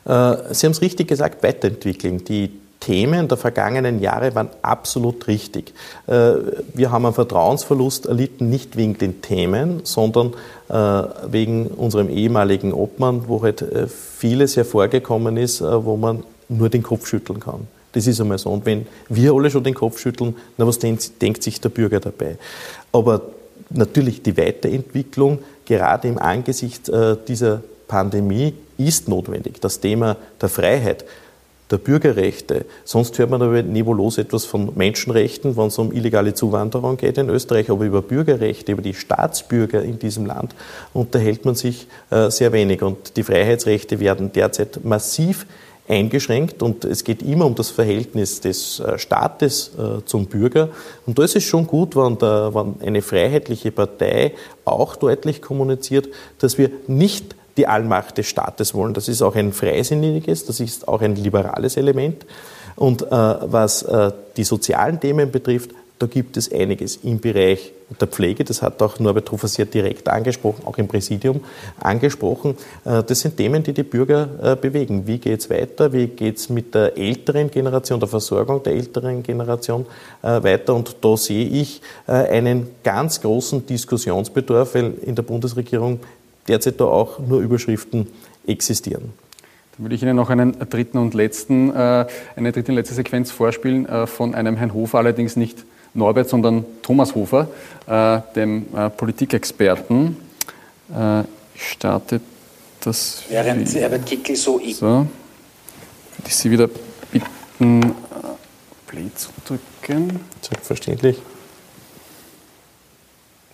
Sie 0.05 0.11
haben 0.11 0.51
es 0.73 0.83
richtig 0.83 1.09
gesagt, 1.09 1.43
weiterentwickeln. 1.43 2.25
Die 2.25 2.51
Themen 2.83 3.29
der 3.29 3.38
vergangenen 3.38 4.01
Jahre 4.01 4.35
waren 4.35 4.49
absolut 4.61 5.29
richtig. 5.29 5.73
Äh, 6.09 6.33
wir 6.75 6.90
haben 6.90 7.05
einen 7.05 7.14
Vertrauensverlust 7.14 8.07
erlitten, 8.07 8.51
nicht 8.51 8.77
wegen 8.77 8.99
den 8.99 9.23
Themen, 9.23 9.83
sondern 9.85 10.33
äh, 10.68 10.75
wegen 11.31 11.68
unserem 11.68 12.11
ehemaligen 12.11 12.73
Obmann, 12.73 13.29
wo 13.29 13.40
halt 13.40 13.62
äh, 13.62 13.87
vieles 13.87 14.57
hervorgekommen 14.57 15.37
ist, 15.37 15.62
wo 15.62 15.97
man 15.97 16.25
nur 16.49 16.71
den 16.71 16.83
Kopf 16.83 17.07
schütteln 17.07 17.38
kann. 17.38 17.68
Das 17.92 18.09
ist 18.09 18.21
einmal 18.21 18.38
so. 18.38 18.51
Und 18.51 18.66
wenn 18.66 18.87
wir 19.09 19.33
alle 19.33 19.49
schon 19.49 19.62
den 19.62 19.75
Kopf 19.75 20.01
schütteln, 20.01 20.35
na 20.57 20.66
was 20.66 20.81
denkt, 20.81 21.23
denkt 21.23 21.45
sich 21.45 21.61
der 21.61 21.68
Bürger 21.68 22.01
dabei? 22.01 22.37
Aber 22.90 23.23
natürlich 23.71 24.23
die 24.23 24.37
Weiterentwicklung, 24.37 25.38
gerade 25.66 26.09
im 26.09 26.18
Angesicht 26.18 26.90
dieser 27.29 27.62
Pandemie, 27.87 28.55
ist 28.79 29.09
notwendig. 29.09 29.61
Das 29.61 29.81
Thema 29.81 30.16
der 30.40 30.49
Freiheit, 30.49 31.05
der 31.73 31.79
Bürgerrechte. 31.79 32.67
Sonst 32.85 33.19
hört 33.19 33.31
man 33.31 33.43
aber 33.43 33.63
nebulos 33.63 34.19
etwas 34.19 34.45
von 34.45 34.73
Menschenrechten, 34.77 35.57
wenn 35.57 35.67
es 35.67 35.79
um 35.79 35.91
illegale 35.93 36.35
Zuwanderung 36.35 36.97
geht 36.97 37.19
in 37.19 37.29
Österreich, 37.29 37.71
aber 37.71 37.85
über 37.85 38.03
Bürgerrechte, 38.03 38.73
über 38.73 38.83
die 38.83 38.95
Staatsbürger 38.95 39.83
in 39.83 39.99
diesem 39.99 40.27
Land 40.27 40.55
unterhält 40.93 41.45
man 41.45 41.55
sich 41.55 41.89
äh, 42.11 42.31
sehr 42.31 42.53
wenig. 42.53 42.83
Und 42.83 43.17
die 43.17 43.23
Freiheitsrechte 43.23 43.99
werden 43.99 44.33
derzeit 44.33 44.85
massiv 44.85 45.47
eingeschränkt 45.89 46.63
und 46.63 46.85
es 46.85 47.03
geht 47.03 47.23
immer 47.23 47.45
um 47.45 47.55
das 47.55 47.71
Verhältnis 47.71 48.41
des 48.41 48.79
äh, 48.81 48.99
Staates 48.99 49.73
äh, 49.77 50.05
zum 50.05 50.27
Bürger. 50.27 50.69
Und 51.07 51.19
da 51.19 51.25
ist 51.25 51.37
es 51.37 51.43
schon 51.43 51.67
gut, 51.67 51.97
wenn, 51.97 52.21
wenn 52.21 52.75
eine 52.87 53.03
freiheitliche 53.03 53.73
Partei 53.73 54.33
auch 54.65 54.97
deutlich 54.97 55.43
kommuniziert, 55.43 56.09
dass 56.39 56.57
wir 56.57 56.71
nicht 56.87 57.35
die 57.57 57.67
Allmacht 57.67 58.19
des 58.19 58.27
Staates 58.27 58.75
wollen. 58.75 58.95
Das 58.95 59.09
ist 59.09 59.23
auch 59.23 59.35
ein 59.35 59.53
freisinniges, 59.53 60.47
das 60.47 60.61
ist 60.61 60.88
auch 60.88 61.03
ein 61.03 61.17
liberales 61.17 61.77
Element. 61.77 62.25
Und 62.77 63.03
äh, 63.03 63.07
was 63.11 63.83
äh, 63.83 64.12
die 64.37 64.45
sozialen 64.45 64.99
Themen 64.99 65.31
betrifft, 65.31 65.71
da 66.03 66.09
gibt 66.09 66.37
es 66.37 66.51
einiges 66.51 66.97
im 67.05 67.21
Bereich 67.21 67.73
der 68.01 68.09
Pflege. 68.09 68.43
Das 68.43 68.61
hat 68.61 68.83
auch 68.83 68.99
Norbert 68.99 69.31
Hofer 69.31 69.47
sehr 69.47 69.67
direkt 69.67 70.09
angesprochen, 70.09 70.62
auch 70.67 70.77
im 70.79 70.88
Präsidium 70.88 71.41
angesprochen. 71.79 72.57
Äh, 72.85 73.05
das 73.05 73.21
sind 73.21 73.37
Themen, 73.37 73.62
die 73.62 73.73
die 73.73 73.85
Bürger 73.85 74.29
äh, 74.43 74.57
bewegen. 74.57 75.07
Wie 75.07 75.19
geht 75.19 75.41
es 75.41 75.51
weiter? 75.51 75.93
Wie 75.93 76.09
geht 76.09 76.38
es 76.38 76.49
mit 76.49 76.75
der 76.75 76.99
älteren 76.99 77.51
Generation, 77.51 78.01
der 78.01 78.09
Versorgung 78.09 78.62
der 78.65 78.73
älteren 78.73 79.23
Generation 79.23 79.87
äh, 80.23 80.43
weiter? 80.43 80.75
Und 80.75 80.97
da 81.01 81.17
sehe 81.17 81.47
ich 81.47 81.81
einen 82.07 82.69
ganz 82.83 83.21
großen 83.21 83.65
Diskussionsbedarf, 83.65 84.75
weil 84.75 84.95
in 85.03 85.15
der 85.15 85.23
Bundesregierung 85.23 86.01
derzeit 86.48 86.81
da 86.81 86.85
auch 86.85 87.18
nur 87.18 87.40
Überschriften 87.40 88.09
existieren. 88.46 89.12
Dann 89.76 89.85
würde 89.85 89.94
ich 89.94 90.02
Ihnen 90.02 90.16
noch 90.16 90.31
einen 90.31 90.59
dritten 90.68 90.98
und 90.98 91.14
letzten, 91.14 91.70
äh, 91.70 92.07
eine 92.37 92.52
dritte 92.52 92.72
und 92.72 92.76
letzte 92.76 92.94
Sequenz 92.94 93.31
vorspielen 93.31 93.87
äh, 93.87 94.07
von 94.07 94.35
einem 94.35 94.57
Herrn 94.57 94.74
Hofer, 94.74 94.98
allerdings 94.98 95.37
nicht 95.37 95.64
Norbert, 95.94 96.28
sondern 96.28 96.64
Thomas 96.83 97.14
Hofer, 97.14 97.48
äh, 97.87 98.20
dem 98.35 98.66
Politikexperten. 98.96 100.16
Ich 101.55 101.68
starte 101.70 102.20
das. 102.83 103.22
Während 103.28 103.74
Herbert 103.74 104.05
Kickel 104.05 104.37
so. 104.37 104.61
So, 104.72 105.07
ich 106.26 106.35
Sie 106.35 106.50
wieder 106.50 106.68
bitten, 107.11 107.94
Play 108.87 109.11
zu 109.14 109.31
drücken. 109.46 110.20
Selbstverständlich 110.40 111.18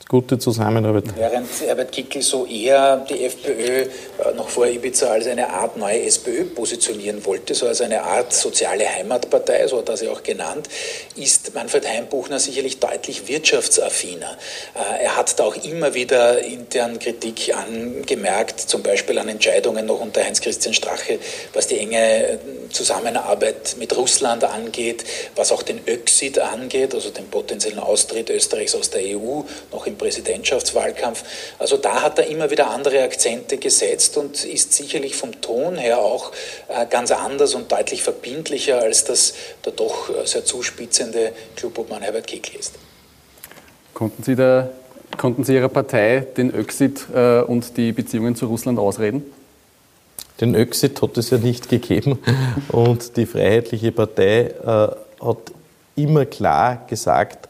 gute 0.08 0.38
Zusammenarbeit. 0.38 1.04
Während 1.16 1.48
Herbert 1.60 1.92
Kickl 1.92 2.22
so 2.22 2.46
eher 2.46 2.96
die 2.96 3.26
FPÖ 3.26 3.82
äh, 3.82 3.88
noch 4.34 4.48
vor 4.48 4.66
Ibiza 4.66 5.08
als 5.08 5.26
eine 5.26 5.50
Art 5.50 5.76
neue 5.76 6.02
SPÖ 6.02 6.44
positionieren 6.46 7.24
wollte, 7.26 7.54
so 7.54 7.66
als 7.66 7.82
eine 7.82 8.02
Art 8.02 8.32
soziale 8.32 8.88
Heimatpartei, 8.88 9.66
so 9.68 9.78
hat 9.78 9.90
er 9.90 9.98
sie 9.98 10.08
auch 10.08 10.22
genannt, 10.22 10.66
ist 11.14 11.54
Manfred 11.54 11.86
Heimbuchner 11.86 12.38
sicherlich 12.38 12.80
deutlich 12.80 13.28
wirtschaftsaffiner. 13.28 14.38
Äh, 14.74 15.04
er 15.04 15.16
hat 15.16 15.38
da 15.38 15.44
auch 15.44 15.56
immer 15.56 15.92
wieder 15.92 16.42
intern 16.42 16.98
Kritik 16.98 17.54
angemerkt, 17.54 18.60
zum 18.60 18.82
Beispiel 18.82 19.18
an 19.18 19.28
Entscheidungen 19.28 19.84
noch 19.84 20.00
unter 20.00 20.24
Heinz-Christian 20.24 20.72
Strache, 20.72 21.18
was 21.52 21.66
die 21.66 21.78
enge 21.80 21.98
äh, 21.98 22.38
Zusammenarbeit 22.70 23.76
mit 23.78 23.94
Russland 23.94 24.44
angeht, 24.44 25.04
was 25.36 25.52
auch 25.52 25.62
den 25.62 25.80
Öxid 25.86 26.38
angeht, 26.38 26.94
also 26.94 27.10
den 27.10 27.28
potenziellen 27.28 27.78
Austritt 27.78 28.30
Österreichs 28.30 28.74
aus 28.74 28.88
der 28.88 29.02
EU, 29.02 29.42
noch 29.70 29.86
im 29.86 29.97
Präsidentschaftswahlkampf. 29.98 31.24
Also 31.58 31.76
da 31.76 32.02
hat 32.02 32.18
er 32.18 32.28
immer 32.28 32.50
wieder 32.50 32.70
andere 32.70 33.02
Akzente 33.02 33.58
gesetzt 33.58 34.16
und 34.16 34.44
ist 34.44 34.72
sicherlich 34.72 35.16
vom 35.16 35.40
Ton 35.40 35.76
her 35.76 35.98
auch 35.98 36.32
äh, 36.68 36.86
ganz 36.88 37.10
anders 37.10 37.54
und 37.54 37.70
deutlich 37.70 38.02
verbindlicher, 38.02 38.78
als 38.80 39.04
das 39.04 39.34
der 39.64 39.72
doch 39.72 40.08
äh, 40.08 40.26
sehr 40.26 40.44
zuspitzende 40.44 41.32
Clubobmann 41.56 42.02
Herbert 42.02 42.26
Kickl 42.26 42.56
ist. 42.58 42.74
Konnten 43.92 44.22
Sie, 44.22 44.36
da, 44.36 44.70
konnten 45.16 45.44
Sie 45.44 45.54
Ihrer 45.54 45.68
Partei 45.68 46.26
den 46.36 46.54
Öxit 46.54 47.06
äh, 47.14 47.40
und 47.40 47.76
die 47.76 47.92
Beziehungen 47.92 48.36
zu 48.36 48.46
Russland 48.46 48.78
ausreden? 48.78 49.24
Den 50.40 50.54
Öxit 50.54 51.02
hat 51.02 51.18
es 51.18 51.30
ja 51.30 51.38
nicht 51.38 51.68
gegeben 51.68 52.18
und 52.68 53.16
die 53.16 53.26
Freiheitliche 53.26 53.90
Partei 53.90 54.54
äh, 54.64 55.24
hat 55.24 55.52
immer 55.96 56.26
klar 56.26 56.84
gesagt, 56.88 57.48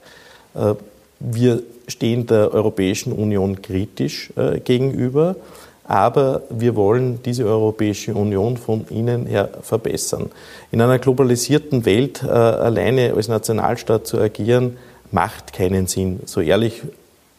äh, 0.54 0.74
wir 1.20 1.62
stehen 1.88 2.26
der 2.26 2.54
Europäischen 2.54 3.12
Union 3.12 3.60
kritisch 3.60 4.32
äh, 4.36 4.60
gegenüber, 4.60 5.36
aber 5.84 6.42
wir 6.50 6.76
wollen 6.76 7.20
diese 7.24 7.46
Europäische 7.46 8.14
Union 8.14 8.56
von 8.56 8.84
innen 8.90 9.26
her 9.26 9.48
verbessern. 9.62 10.30
In 10.70 10.82
einer 10.82 10.98
globalisierten 10.98 11.86
Welt 11.86 12.22
äh, 12.22 12.28
alleine 12.28 13.14
als 13.14 13.28
Nationalstaat 13.28 14.06
zu 14.06 14.18
agieren, 14.18 14.76
macht 15.10 15.54
keinen 15.54 15.86
Sinn. 15.86 16.20
So 16.26 16.40
ehrlich 16.42 16.82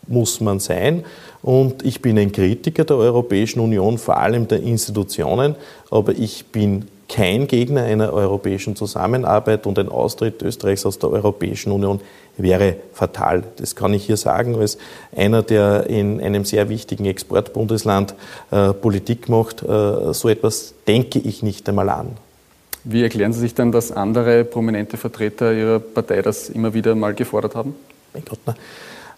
muss 0.07 0.41
man 0.41 0.59
sein. 0.59 1.05
Und 1.41 1.85
ich 1.85 2.01
bin 2.01 2.17
ein 2.17 2.31
Kritiker 2.31 2.83
der 2.83 2.97
Europäischen 2.97 3.59
Union, 3.59 3.97
vor 3.97 4.17
allem 4.17 4.47
der 4.47 4.62
Institutionen, 4.62 5.55
aber 5.89 6.13
ich 6.13 6.47
bin 6.47 6.88
kein 7.10 7.48
Gegner 7.48 7.84
einer 7.84 8.13
europäischen 8.13 8.76
Zusammenarbeit 8.76 9.65
und 9.65 9.78
ein 9.80 9.89
Austritt 9.89 10.41
Österreichs 10.41 10.86
aus 10.86 11.00
der 11.00 11.10
Europäischen 11.10 11.72
Union 11.72 12.00
wäre 12.38 12.78
fatal. 12.93 13.43
Das 13.58 13.76
kann 13.76 13.93
ich 13.93 14.06
hier 14.06 14.15
sagen 14.15 14.56
als 14.56 14.78
einer, 15.15 15.41
der 15.41 15.88
in 15.89 16.22
einem 16.22 16.45
sehr 16.45 16.69
wichtigen 16.69 17.06
Exportbundesland 17.06 18.13
äh, 18.52 18.74
Politik 18.74 19.28
macht. 19.28 19.63
Äh, 19.63 20.13
so 20.13 20.30
etwas 20.30 20.76
denke 20.88 21.19
ich 21.19 21.43
nicht 21.43 21.67
einmal 21.67 21.89
an. 21.89 22.12
Wie 22.86 23.04
erklären 23.04 23.34
Sie 23.34 23.41
sich 23.41 23.56
dann, 23.56 23.72
dass 23.72 23.91
andere 23.91 24.45
prominente 24.45 24.95
Vertreter 24.95 25.52
Ihrer 25.54 25.80
Partei 25.80 26.22
das 26.22 26.50
immer 26.50 26.74
wieder 26.74 26.95
mal 26.95 27.13
gefordert 27.13 27.56
haben? 27.56 27.76
Mein 28.13 28.24
Gott, 28.24 28.39
na. 28.45 28.56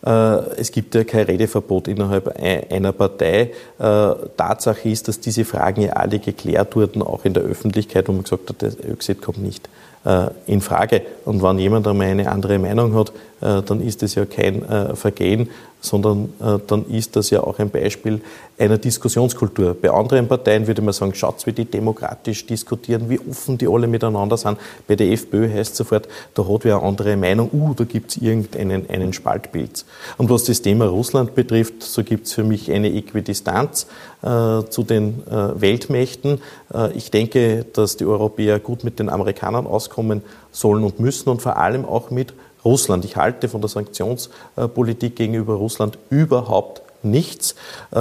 Äh, 0.05 0.11
es 0.57 0.71
gibt 0.71 0.95
ja 0.95 1.03
kein 1.03 1.25
Redeverbot 1.25 1.87
innerhalb 1.87 2.35
einer 2.39 2.91
Partei. 2.91 3.51
Äh, 3.79 4.13
Tatsache 4.37 4.89
ist, 4.89 5.07
dass 5.07 5.19
diese 5.19 5.45
Fragen 5.45 5.81
ja 5.81 5.93
alle 5.93 6.19
geklärt 6.19 6.75
wurden, 6.75 7.01
auch 7.01 7.25
in 7.25 7.33
der 7.33 7.43
Öffentlichkeit, 7.43 8.07
wo 8.07 8.13
man 8.13 8.23
gesagt 8.23 8.49
hat, 8.49 8.61
der 8.61 8.71
Öxid 8.89 9.21
kommt 9.21 9.39
nicht 9.39 9.69
äh, 10.05 10.27
in 10.47 10.61
Frage. 10.61 11.01
Und 11.25 11.43
wenn 11.43 11.59
jemand 11.59 11.87
einmal 11.87 12.07
eine 12.07 12.31
andere 12.31 12.57
Meinung 12.59 12.95
hat, 12.95 13.11
dann 13.41 13.81
ist 13.81 14.03
es 14.03 14.15
ja 14.15 14.25
kein 14.25 14.63
Vergehen, 14.95 15.49
sondern 15.81 16.31
dann 16.67 16.85
ist 16.85 17.15
das 17.15 17.31
ja 17.31 17.41
auch 17.41 17.57
ein 17.57 17.71
Beispiel 17.71 18.21
einer 18.61 18.77
Diskussionskultur. 18.77 19.75
Bei 19.81 19.89
anderen 19.89 20.27
Parteien 20.27 20.67
würde 20.67 20.81
man 20.81 20.93
sagen, 20.93 21.15
schaut, 21.15 21.45
wie 21.47 21.51
die 21.51 21.65
demokratisch 21.65 22.45
diskutieren, 22.45 23.09
wie 23.09 23.19
offen 23.19 23.57
die 23.57 23.67
alle 23.67 23.87
miteinander 23.87 24.37
sind. 24.37 24.59
Bei 24.87 24.95
der 24.95 25.11
FPÖ 25.11 25.51
heißt 25.51 25.75
sofort, 25.75 26.07
da 26.35 26.47
hat 26.47 26.63
wer 26.63 26.77
eine 26.77 26.85
andere 26.85 27.17
Meinung, 27.17 27.49
uh, 27.51 27.73
da 27.73 27.83
gibt 27.83 28.11
es 28.11 28.17
irgendeinen 28.17 28.87
einen 28.89 29.13
Spaltpilz. 29.13 29.85
Und 30.17 30.29
was 30.29 30.43
das 30.43 30.61
Thema 30.61 30.85
Russland 30.85 31.33
betrifft, 31.33 31.81
so 31.81 32.03
gibt 32.03 32.27
es 32.27 32.33
für 32.33 32.43
mich 32.43 32.71
eine 32.71 32.93
Äquidistanz 32.93 33.87
äh, 34.21 34.63
zu 34.69 34.83
den 34.83 35.23
äh, 35.27 35.59
Weltmächten. 35.59 36.41
Äh, 36.71 36.91
ich 36.93 37.09
denke, 37.09 37.65
dass 37.73 37.97
die 37.97 38.05
Europäer 38.05 38.59
gut 38.59 38.83
mit 38.83 38.99
den 38.99 39.09
Amerikanern 39.09 39.65
auskommen 39.65 40.21
sollen 40.51 40.83
und 40.83 40.99
müssen 40.99 41.29
und 41.29 41.41
vor 41.41 41.57
allem 41.57 41.85
auch 41.85 42.11
mit 42.11 42.33
Russland. 42.63 43.05
Ich 43.05 43.15
halte 43.15 43.49
von 43.49 43.61
der 43.61 43.69
Sanktionspolitik 43.69 45.15
gegenüber 45.15 45.55
Russland 45.55 45.97
überhaupt 46.09 46.81
nichts. 47.03 47.55
Äh, 47.91 47.95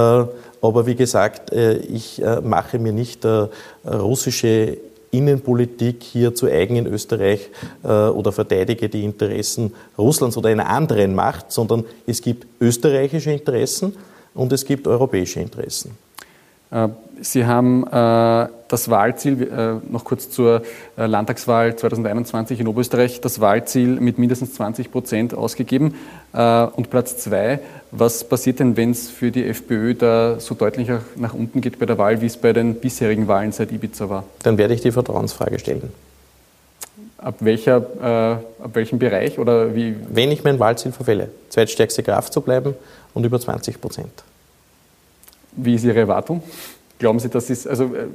aber 0.61 0.85
wie 0.85 0.95
gesagt, 0.95 1.51
äh, 1.51 1.77
ich 1.77 2.21
äh, 2.21 2.41
mache 2.41 2.79
mir 2.79 2.93
nicht 2.93 3.25
russische 3.85 4.77
Innenpolitik 5.11 6.03
hier 6.03 6.33
zu 6.35 6.47
eigen 6.47 6.77
in 6.77 6.87
Österreich 6.87 7.49
oder 7.83 8.31
verteidige 8.31 8.87
die 8.87 9.03
Interessen 9.03 9.73
Russlands 9.97 10.37
oder 10.37 10.47
einer 10.47 10.69
anderen 10.69 11.15
Macht, 11.15 11.51
sondern 11.51 11.83
es 12.07 12.21
gibt 12.21 12.47
österreichische 12.61 13.31
Interessen 13.31 13.93
und 14.33 14.53
es 14.53 14.63
gibt 14.63 14.87
europäische 14.87 15.41
Interessen. 15.41 15.97
Sie 17.19 17.45
haben 17.45 17.83
das 18.71 18.89
Wahlziel, 18.89 19.43
äh, 19.43 19.91
noch 19.91 20.03
kurz 20.03 20.29
zur 20.29 20.63
Landtagswahl 20.95 21.75
2021 21.75 22.59
in 22.59 22.67
Oberösterreich, 22.67 23.21
das 23.21 23.39
Wahlziel 23.39 23.99
mit 23.99 24.17
mindestens 24.17 24.53
20 24.53 24.91
Prozent 24.91 25.33
ausgegeben. 25.33 25.95
Und 26.33 26.89
Platz 26.89 27.17
zwei, 27.17 27.59
was 27.91 28.23
passiert 28.23 28.59
denn, 28.59 28.77
wenn 28.77 28.91
es 28.91 29.09
für 29.09 29.31
die 29.31 29.45
FPÖ 29.45 29.95
da 29.95 30.39
so 30.39 30.55
deutlich 30.55 30.87
nach 31.17 31.33
unten 31.33 31.59
geht 31.59 31.77
bei 31.77 31.85
der 31.85 31.97
Wahl, 31.97 32.21
wie 32.21 32.25
es 32.25 32.37
bei 32.37 32.53
den 32.53 32.75
bisherigen 32.75 33.27
Wahlen 33.27 33.51
seit 33.51 33.71
Ibiza 33.71 34.09
war? 34.09 34.23
Dann 34.43 34.57
werde 34.57 34.73
ich 34.73 34.81
die 34.81 34.91
Vertrauensfrage 34.91 35.59
stellen. 35.59 35.91
Ab, 37.17 37.35
welcher, 37.41 37.77
äh, 37.77 38.63
ab 38.63 38.71
welchem 38.73 38.97
Bereich 38.97 39.37
oder 39.37 39.75
wie? 39.75 39.95
Wenn 40.09 40.31
ich 40.31 40.43
mein 40.43 40.57
Wahlziel 40.57 40.91
verfehle, 40.91 41.29
zweitstärkste 41.49 42.01
Kraft 42.01 42.33
zu 42.33 42.41
bleiben 42.41 42.73
und 43.13 43.25
über 43.25 43.39
20 43.39 43.79
Prozent. 43.79 44.23
Wie 45.51 45.75
ist 45.75 45.83
Ihre 45.83 45.99
Erwartung? 45.99 46.41
Glauben 46.97 47.19
Sie, 47.19 47.29
das 47.29 47.49
ist. 47.49 47.67
Also, 47.67 47.85
äh, 47.93 48.07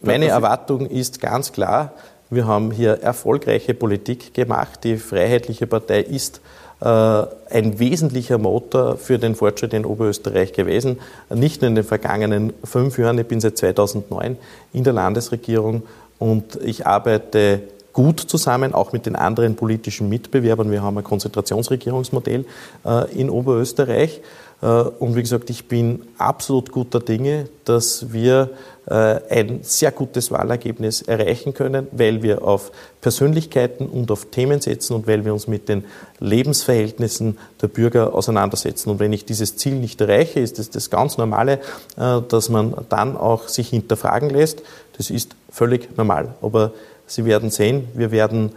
Meine 0.00 0.28
Erwartung 0.28 0.86
ist 0.86 1.20
ganz 1.20 1.52
klar, 1.52 1.92
wir 2.30 2.46
haben 2.46 2.70
hier 2.70 3.02
erfolgreiche 3.02 3.74
Politik 3.74 4.32
gemacht. 4.32 4.84
Die 4.84 4.96
Freiheitliche 4.96 5.66
Partei 5.66 6.00
ist 6.00 6.40
äh, 6.80 6.84
ein 6.84 7.78
wesentlicher 7.78 8.38
Motor 8.38 8.96
für 8.96 9.18
den 9.18 9.34
Fortschritt 9.34 9.72
in 9.72 9.84
Oberösterreich 9.84 10.52
gewesen. 10.52 10.98
Nicht 11.34 11.62
nur 11.62 11.68
in 11.68 11.74
den 11.74 11.84
vergangenen 11.84 12.52
fünf 12.62 12.98
Jahren, 12.98 13.18
ich 13.18 13.26
bin 13.26 13.40
seit 13.40 13.58
2009 13.58 14.36
in 14.72 14.84
der 14.84 14.92
Landesregierung 14.92 15.82
und 16.18 16.56
ich 16.62 16.86
arbeite 16.86 17.62
gut 17.92 18.20
zusammen, 18.20 18.74
auch 18.74 18.92
mit 18.92 19.06
den 19.06 19.16
anderen 19.16 19.56
politischen 19.56 20.08
Mitbewerbern. 20.08 20.70
Wir 20.70 20.82
haben 20.82 20.98
ein 20.98 21.04
Konzentrationsregierungsmodell 21.04 22.44
äh, 22.84 23.20
in 23.20 23.30
Oberösterreich. 23.30 24.20
Äh, 24.62 24.66
und 24.66 25.16
wie 25.16 25.22
gesagt, 25.22 25.50
ich 25.50 25.68
bin 25.68 26.02
absolut 26.18 26.72
guter 26.72 27.00
Dinge, 27.00 27.48
dass 27.64 28.12
wir 28.12 28.50
äh, 28.86 29.20
ein 29.28 29.60
sehr 29.62 29.92
gutes 29.92 30.30
Wahlergebnis 30.30 31.02
erreichen 31.02 31.54
können, 31.54 31.86
weil 31.92 32.22
wir 32.22 32.42
auf 32.42 32.72
Persönlichkeiten 33.00 33.86
und 33.86 34.10
auf 34.10 34.26
Themen 34.26 34.60
setzen 34.60 34.94
und 34.94 35.06
weil 35.06 35.24
wir 35.24 35.32
uns 35.32 35.46
mit 35.46 35.68
den 35.68 35.84
Lebensverhältnissen 36.20 37.38
der 37.60 37.68
Bürger 37.68 38.14
auseinandersetzen. 38.14 38.90
Und 38.90 38.98
wenn 38.98 39.12
ich 39.12 39.24
dieses 39.24 39.56
Ziel 39.56 39.74
nicht 39.74 40.00
erreiche, 40.00 40.40
ist 40.40 40.58
es 40.58 40.70
das 40.70 40.90
ganz 40.90 41.18
Normale, 41.18 41.60
äh, 41.96 42.20
dass 42.28 42.48
man 42.48 42.74
dann 42.88 43.16
auch 43.16 43.48
sich 43.48 43.68
hinterfragen 43.68 44.30
lässt. 44.30 44.62
Das 44.96 45.10
ist 45.10 45.36
völlig 45.50 45.96
normal. 45.96 46.34
Aber 46.42 46.72
Sie 47.10 47.24
werden 47.24 47.50
sehen, 47.50 47.88
wir 47.94 48.10
werden 48.10 48.52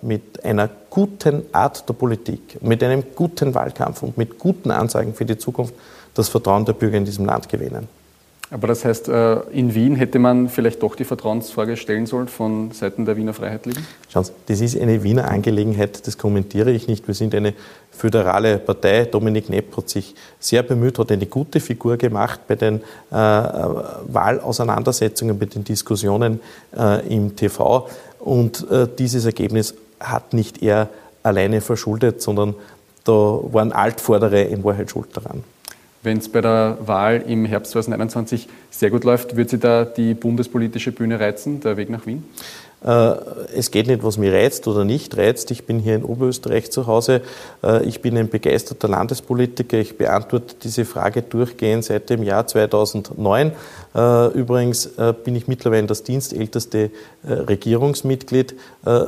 mit 0.00 0.44
einer 0.44 0.70
guten 0.88 1.42
Art 1.52 1.86
der 1.88 1.94
Politik, 1.94 2.62
mit 2.62 2.82
einem 2.82 3.02
guten 3.14 3.54
Wahlkampf 3.54 4.02
und 4.02 4.16
mit 4.16 4.38
guten 4.38 4.70
Ansagen 4.70 5.12
für 5.12 5.24
die 5.24 5.36
Zukunft 5.36 5.74
das 6.14 6.28
Vertrauen 6.28 6.64
der 6.64 6.72
Bürger 6.72 6.96
in 6.96 7.04
diesem 7.04 7.26
Land 7.26 7.48
gewinnen. 7.48 7.88
Aber 8.50 8.68
das 8.68 8.84
heißt, 8.84 9.08
äh, 9.08 9.40
in 9.50 9.74
Wien 9.74 9.96
hätte 9.96 10.18
man 10.18 10.48
vielleicht 10.48 10.82
doch 10.82 10.94
die 10.94 11.04
Vertrauensfrage 11.04 11.76
stellen 11.76 12.06
sollen 12.06 12.28
von 12.28 12.70
Seiten 12.72 13.04
der 13.04 13.16
Wiener 13.16 13.32
Freiheitlichen? 13.32 13.84
Schauen 14.08 14.24
Sie, 14.24 14.32
das 14.46 14.60
ist 14.60 14.78
eine 14.78 15.02
Wiener 15.02 15.28
Angelegenheit, 15.28 16.06
das 16.06 16.18
kommentiere 16.18 16.70
ich 16.70 16.86
nicht. 16.86 17.06
Wir 17.08 17.14
sind 17.14 17.34
eine 17.34 17.54
föderale 17.90 18.58
Partei. 18.58 19.06
Dominik 19.06 19.48
Nepp 19.48 19.76
hat 19.76 19.88
sich 19.88 20.14
sehr 20.38 20.62
bemüht, 20.62 20.98
hat 20.98 21.10
eine 21.10 21.26
gute 21.26 21.58
Figur 21.58 21.96
gemacht 21.96 22.40
bei 22.46 22.54
den 22.54 22.82
äh, 23.10 23.14
Wahlauseinandersetzungen, 23.14 25.38
bei 25.38 25.46
den 25.46 25.64
Diskussionen 25.64 26.40
äh, 26.76 27.06
im 27.08 27.34
TV. 27.34 27.88
Und 28.24 28.70
äh, 28.70 28.88
dieses 28.98 29.26
Ergebnis 29.26 29.74
hat 30.00 30.32
nicht 30.32 30.62
er 30.62 30.88
alleine 31.22 31.60
verschuldet, 31.60 32.22
sondern 32.22 32.54
da 33.04 33.12
waren 33.12 33.70
Altvordere 33.70 34.40
in 34.40 34.64
Wahrheit 34.64 34.90
schuld 34.90 35.08
daran. 35.12 35.44
Wenn 36.02 36.16
es 36.18 36.30
bei 36.30 36.40
der 36.40 36.78
Wahl 36.80 37.22
im 37.26 37.44
Herbst 37.44 37.72
2021 37.72 38.48
sehr 38.70 38.88
gut 38.88 39.04
läuft, 39.04 39.36
wird 39.36 39.50
Sie 39.50 39.58
da 39.58 39.84
die 39.84 40.14
bundespolitische 40.14 40.90
Bühne 40.90 41.20
reizen, 41.20 41.60
der 41.60 41.76
Weg 41.76 41.90
nach 41.90 42.06
Wien? 42.06 42.24
Äh, 42.84 43.14
es 43.56 43.70
geht 43.70 43.86
nicht, 43.86 44.02
was 44.02 44.18
mich 44.18 44.32
reizt 44.32 44.68
oder 44.68 44.84
nicht 44.84 45.16
reizt. 45.16 45.50
Ich 45.50 45.64
bin 45.64 45.78
hier 45.78 45.96
in 45.96 46.04
Oberösterreich 46.04 46.70
zu 46.70 46.86
Hause. 46.86 47.22
Äh, 47.62 47.84
ich 47.84 48.02
bin 48.02 48.16
ein 48.18 48.28
begeisterter 48.28 48.88
Landespolitiker. 48.88 49.78
Ich 49.78 49.96
beantworte 49.96 50.54
diese 50.62 50.84
Frage 50.84 51.22
durchgehend 51.22 51.84
seit 51.84 52.10
dem 52.10 52.22
Jahr 52.22 52.46
2009. 52.46 53.52
Äh, 53.94 54.26
übrigens 54.32 54.90
bin 55.24 55.36
ich 55.36 55.48
mittlerweile 55.48 55.86
das 55.86 56.02
dienstälteste 56.02 56.90
Regierungsmitglied. 57.24 58.54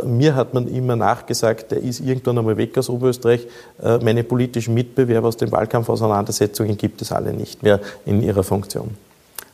Mir 0.04 0.34
hat 0.34 0.54
man 0.54 0.68
immer 0.68 0.96
nachgesagt, 0.96 1.72
der 1.72 1.82
ist 1.82 2.00
irgendwann 2.00 2.38
einmal 2.38 2.56
weg 2.56 2.76
aus 2.78 2.88
Oberösterreich. 2.88 3.46
Meine 3.82 4.24
politischen 4.24 4.74
Mitbewerber 4.74 5.28
aus 5.28 5.36
den 5.36 5.50
Wahlkampfauseinandersetzungen 5.52 6.76
gibt 6.76 7.02
es 7.02 7.12
alle 7.12 7.32
nicht 7.32 7.62
mehr 7.62 7.80
in 8.04 8.22
ihrer 8.22 8.44
Funktion. 8.44 9.05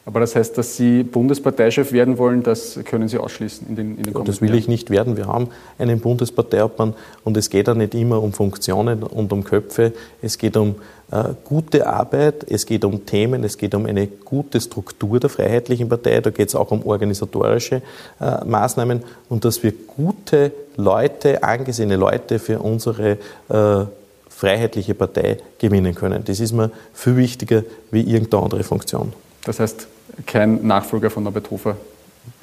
Aber 0.05 0.19
das 0.19 0.35
heißt, 0.35 0.59
dass 0.59 0.77
Sie 0.77 1.05
Bundesparteichef 1.05 1.93
werden 1.93 2.19
wollen, 2.19 2.43
das 2.43 2.81
können 2.85 3.09
Sie 3.09 3.19
ausschließen 3.19 3.69
in 3.69 3.77
den, 3.77 3.99
in 3.99 4.03
den 4.03 4.25
Das 4.25 4.41
will 4.41 4.55
ich 4.55 4.67
nicht 4.67 4.91
werden. 4.91 5.17
Wir 5.17 5.27
haben 5.27 5.49
einen 5.79 6.01
Bundesparteiobmann 6.01 6.95
und 7.23 7.37
es 7.37 7.51
geht 7.51 7.69
ja 7.69 7.75
nicht 7.75 7.95
immer 7.95 8.21
um 8.21 8.33
Funktionen 8.33 9.05
und 9.05 9.33
um 9.33 9.45
Köpfe. 9.45 9.93
Es 10.21 10.39
geht 10.39 10.57
um 10.57 10.75
äh, 11.13 11.35
gute 11.45 11.87
Arbeit, 11.87 12.47
es 12.51 12.67
geht 12.67 12.85
um 12.85 13.07
Themen, 13.07 13.45
es 13.45 13.57
geht 13.59 13.77
um 13.77 13.87
eine 13.87 14.09
gute 14.09 14.61
Struktur 14.61 15.21
der 15.21 15.31
Freiheitlichen 15.31 15.89
Partei, 15.89 16.21
da 16.21 16.31
geht 16.31 16.49
es 16.49 16.57
auch 16.57 16.73
um 16.73 16.85
organisatorische 16.85 17.83
äh, 18.21 18.45
Maßnahmen 18.45 19.03
und 19.29 19.45
dass 19.45 19.63
wir 19.63 19.73
gute 19.73 20.53
Leute, 20.77 21.45
angesehene 21.45 21.97
Leute 21.97 22.41
für 22.41 22.59
unsere 22.59 23.19
äh, 23.51 23.85
Freiheitliche 24.31 24.95
Partei 24.95 25.37
gewinnen 25.59 25.95
können. 25.95 26.25
Das 26.25 26.41
ist 26.41 26.53
mir 26.53 26.73
viel 26.93 27.17
wichtiger 27.17 27.63
wie 27.93 28.01
irgendeine 28.01 28.43
andere 28.43 28.65
Funktion. 28.65 29.13
Das 29.45 29.61
heißt, 29.61 29.87
kein 30.27 30.67
Nachfolger 30.67 31.11
von 31.11 31.25
Norbert 31.25 31.51
Hofer? 31.51 31.77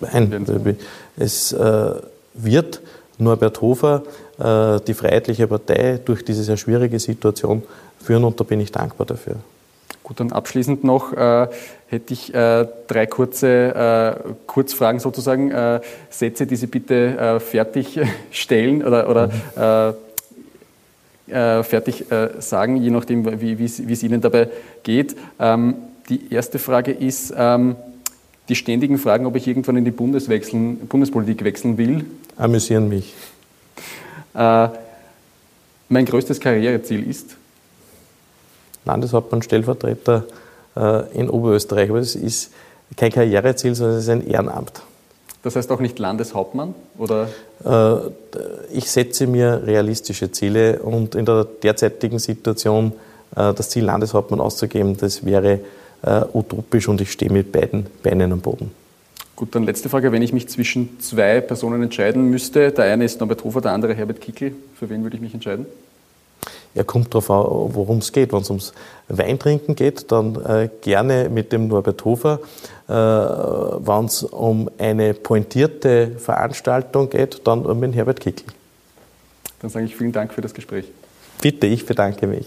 Nein, 0.01 0.45
es 1.17 1.53
äh, 1.53 1.91
wird 2.33 2.81
Norbert 3.17 3.61
Hofer 3.61 4.03
äh, 4.37 4.79
die 4.85 4.93
Freiheitliche 4.93 5.47
Partei 5.47 5.99
durch 6.03 6.23
diese 6.23 6.43
sehr 6.43 6.57
schwierige 6.57 6.99
Situation 6.99 7.63
führen 8.01 8.23
und 8.23 8.39
da 8.39 8.43
bin 8.43 8.59
ich 8.59 8.71
dankbar 8.71 9.05
dafür. 9.05 9.35
Gut, 10.03 10.19
dann 10.19 10.31
abschließend 10.31 10.83
noch 10.83 11.13
äh, 11.13 11.47
hätte 11.87 12.13
ich 12.13 12.33
äh, 12.33 12.65
drei 12.87 13.05
kurze 13.05 13.47
äh, 14.27 14.33
Kurzfragen 14.47 14.99
sozusagen, 14.99 15.51
äh, 15.51 15.81
Sätze, 16.09 16.47
die 16.47 16.55
Sie 16.55 16.67
bitte 16.67 17.39
fertigstellen 17.39 18.83
oder, 18.87 19.09
oder 19.09 19.93
mhm. 21.27 21.63
fertig 21.63 22.05
sagen, 22.39 22.77
je 22.77 22.89
nachdem, 22.89 23.39
wie 23.39 23.63
es 23.63 24.03
Ihnen 24.03 24.19
dabei 24.19 24.49
geht. 24.81 25.15
Ähm, 25.39 25.75
die 26.09 26.33
erste 26.33 26.59
Frage 26.59 26.91
ist, 26.91 27.33
ähm, 27.35 27.75
die 28.49 28.55
ständigen 28.55 28.97
Fragen, 28.97 29.25
ob 29.25 29.35
ich 29.35 29.47
irgendwann 29.47 29.77
in 29.77 29.85
die 29.85 29.91
Bundespolitik 29.91 31.43
wechseln 31.43 31.77
will. 31.77 32.05
Amüsieren 32.35 32.89
mich. 32.89 33.13
Äh, 34.33 34.69
mein 35.87 36.05
größtes 36.05 36.39
Karriereziel 36.39 37.07
ist? 37.07 37.35
Landeshauptmann, 38.85 39.41
Stellvertreter 39.41 40.25
äh, 40.75 41.17
in 41.17 41.29
Oberösterreich. 41.29 41.89
Aber 41.89 41.99
es 41.99 42.15
ist 42.15 42.51
kein 42.95 43.11
Karriereziel, 43.11 43.75
sondern 43.75 43.97
es 43.97 44.03
ist 44.03 44.09
ein 44.09 44.25
Ehrenamt. 44.27 44.81
Das 45.43 45.55
heißt 45.55 45.71
auch 45.71 45.79
nicht 45.79 45.99
Landeshauptmann? 45.99 46.73
Oder? 46.97 47.29
Äh, 47.63 47.95
ich 48.71 48.89
setze 48.89 49.27
mir 49.27 49.61
realistische 49.65 50.31
Ziele 50.31 50.79
und 50.79 51.15
in 51.15 51.25
der 51.25 51.45
derzeitigen 51.45 52.19
Situation 52.19 52.93
äh, 53.35 53.53
das 53.53 53.69
Ziel 53.69 53.85
Landeshauptmann 53.85 54.39
auszugeben, 54.39 54.97
das 54.97 55.23
wäre 55.25 55.59
äh, 56.03 56.21
utopisch 56.33 56.87
und 56.87 57.01
ich 57.01 57.11
stehe 57.11 57.31
mit 57.31 57.51
beiden 57.51 57.87
Beinen 58.03 58.31
am 58.31 58.41
Boden. 58.41 58.71
Gut, 59.35 59.55
dann 59.55 59.63
letzte 59.63 59.87
Frage. 59.87 60.11
Wenn 60.11 60.21
ich 60.21 60.33
mich 60.33 60.49
zwischen 60.49 60.99
zwei 60.99 61.39
Personen 61.39 61.81
entscheiden 61.81 62.29
müsste, 62.29 62.71
der 62.71 62.85
eine 62.85 63.05
ist 63.05 63.19
Norbert 63.19 63.43
Hofer, 63.43 63.61
der 63.61 63.71
andere 63.71 63.93
Herbert 63.93 64.19
Kickel, 64.19 64.53
für 64.75 64.89
wen 64.89 65.03
würde 65.03 65.15
ich 65.15 65.21
mich 65.21 65.33
entscheiden? 65.33 65.65
Ja, 66.75 66.83
kommt 66.83 67.13
darauf 67.13 67.31
an, 67.31 67.73
worum 67.73 67.97
es 67.97 68.11
geht. 68.11 68.31
Wenn 68.31 68.41
es 68.41 68.49
ums 68.49 68.73
Weintrinken 69.07 69.75
geht, 69.75 70.11
dann 70.11 70.35
äh, 70.45 70.69
gerne 70.81 71.29
mit 71.29 71.51
dem 71.51 71.67
Norbert 71.67 72.03
Hofer. 72.05 72.39
Äh, 72.87 72.93
Wenn 72.93 74.05
es 74.05 74.23
um 74.23 74.69
eine 74.77 75.13
pointierte 75.13 76.11
Veranstaltung 76.17 77.09
geht, 77.09 77.41
dann 77.45 77.79
mit 77.79 77.95
Herbert 77.95 78.19
Kickel. 78.19 78.45
Dann 79.61 79.69
sage 79.69 79.85
ich 79.85 79.95
vielen 79.95 80.11
Dank 80.11 80.33
für 80.33 80.41
das 80.41 80.53
Gespräch. 80.53 80.85
Bitte, 81.41 81.67
ich 81.67 81.85
bedanke 81.85 82.27
mich. 82.27 82.45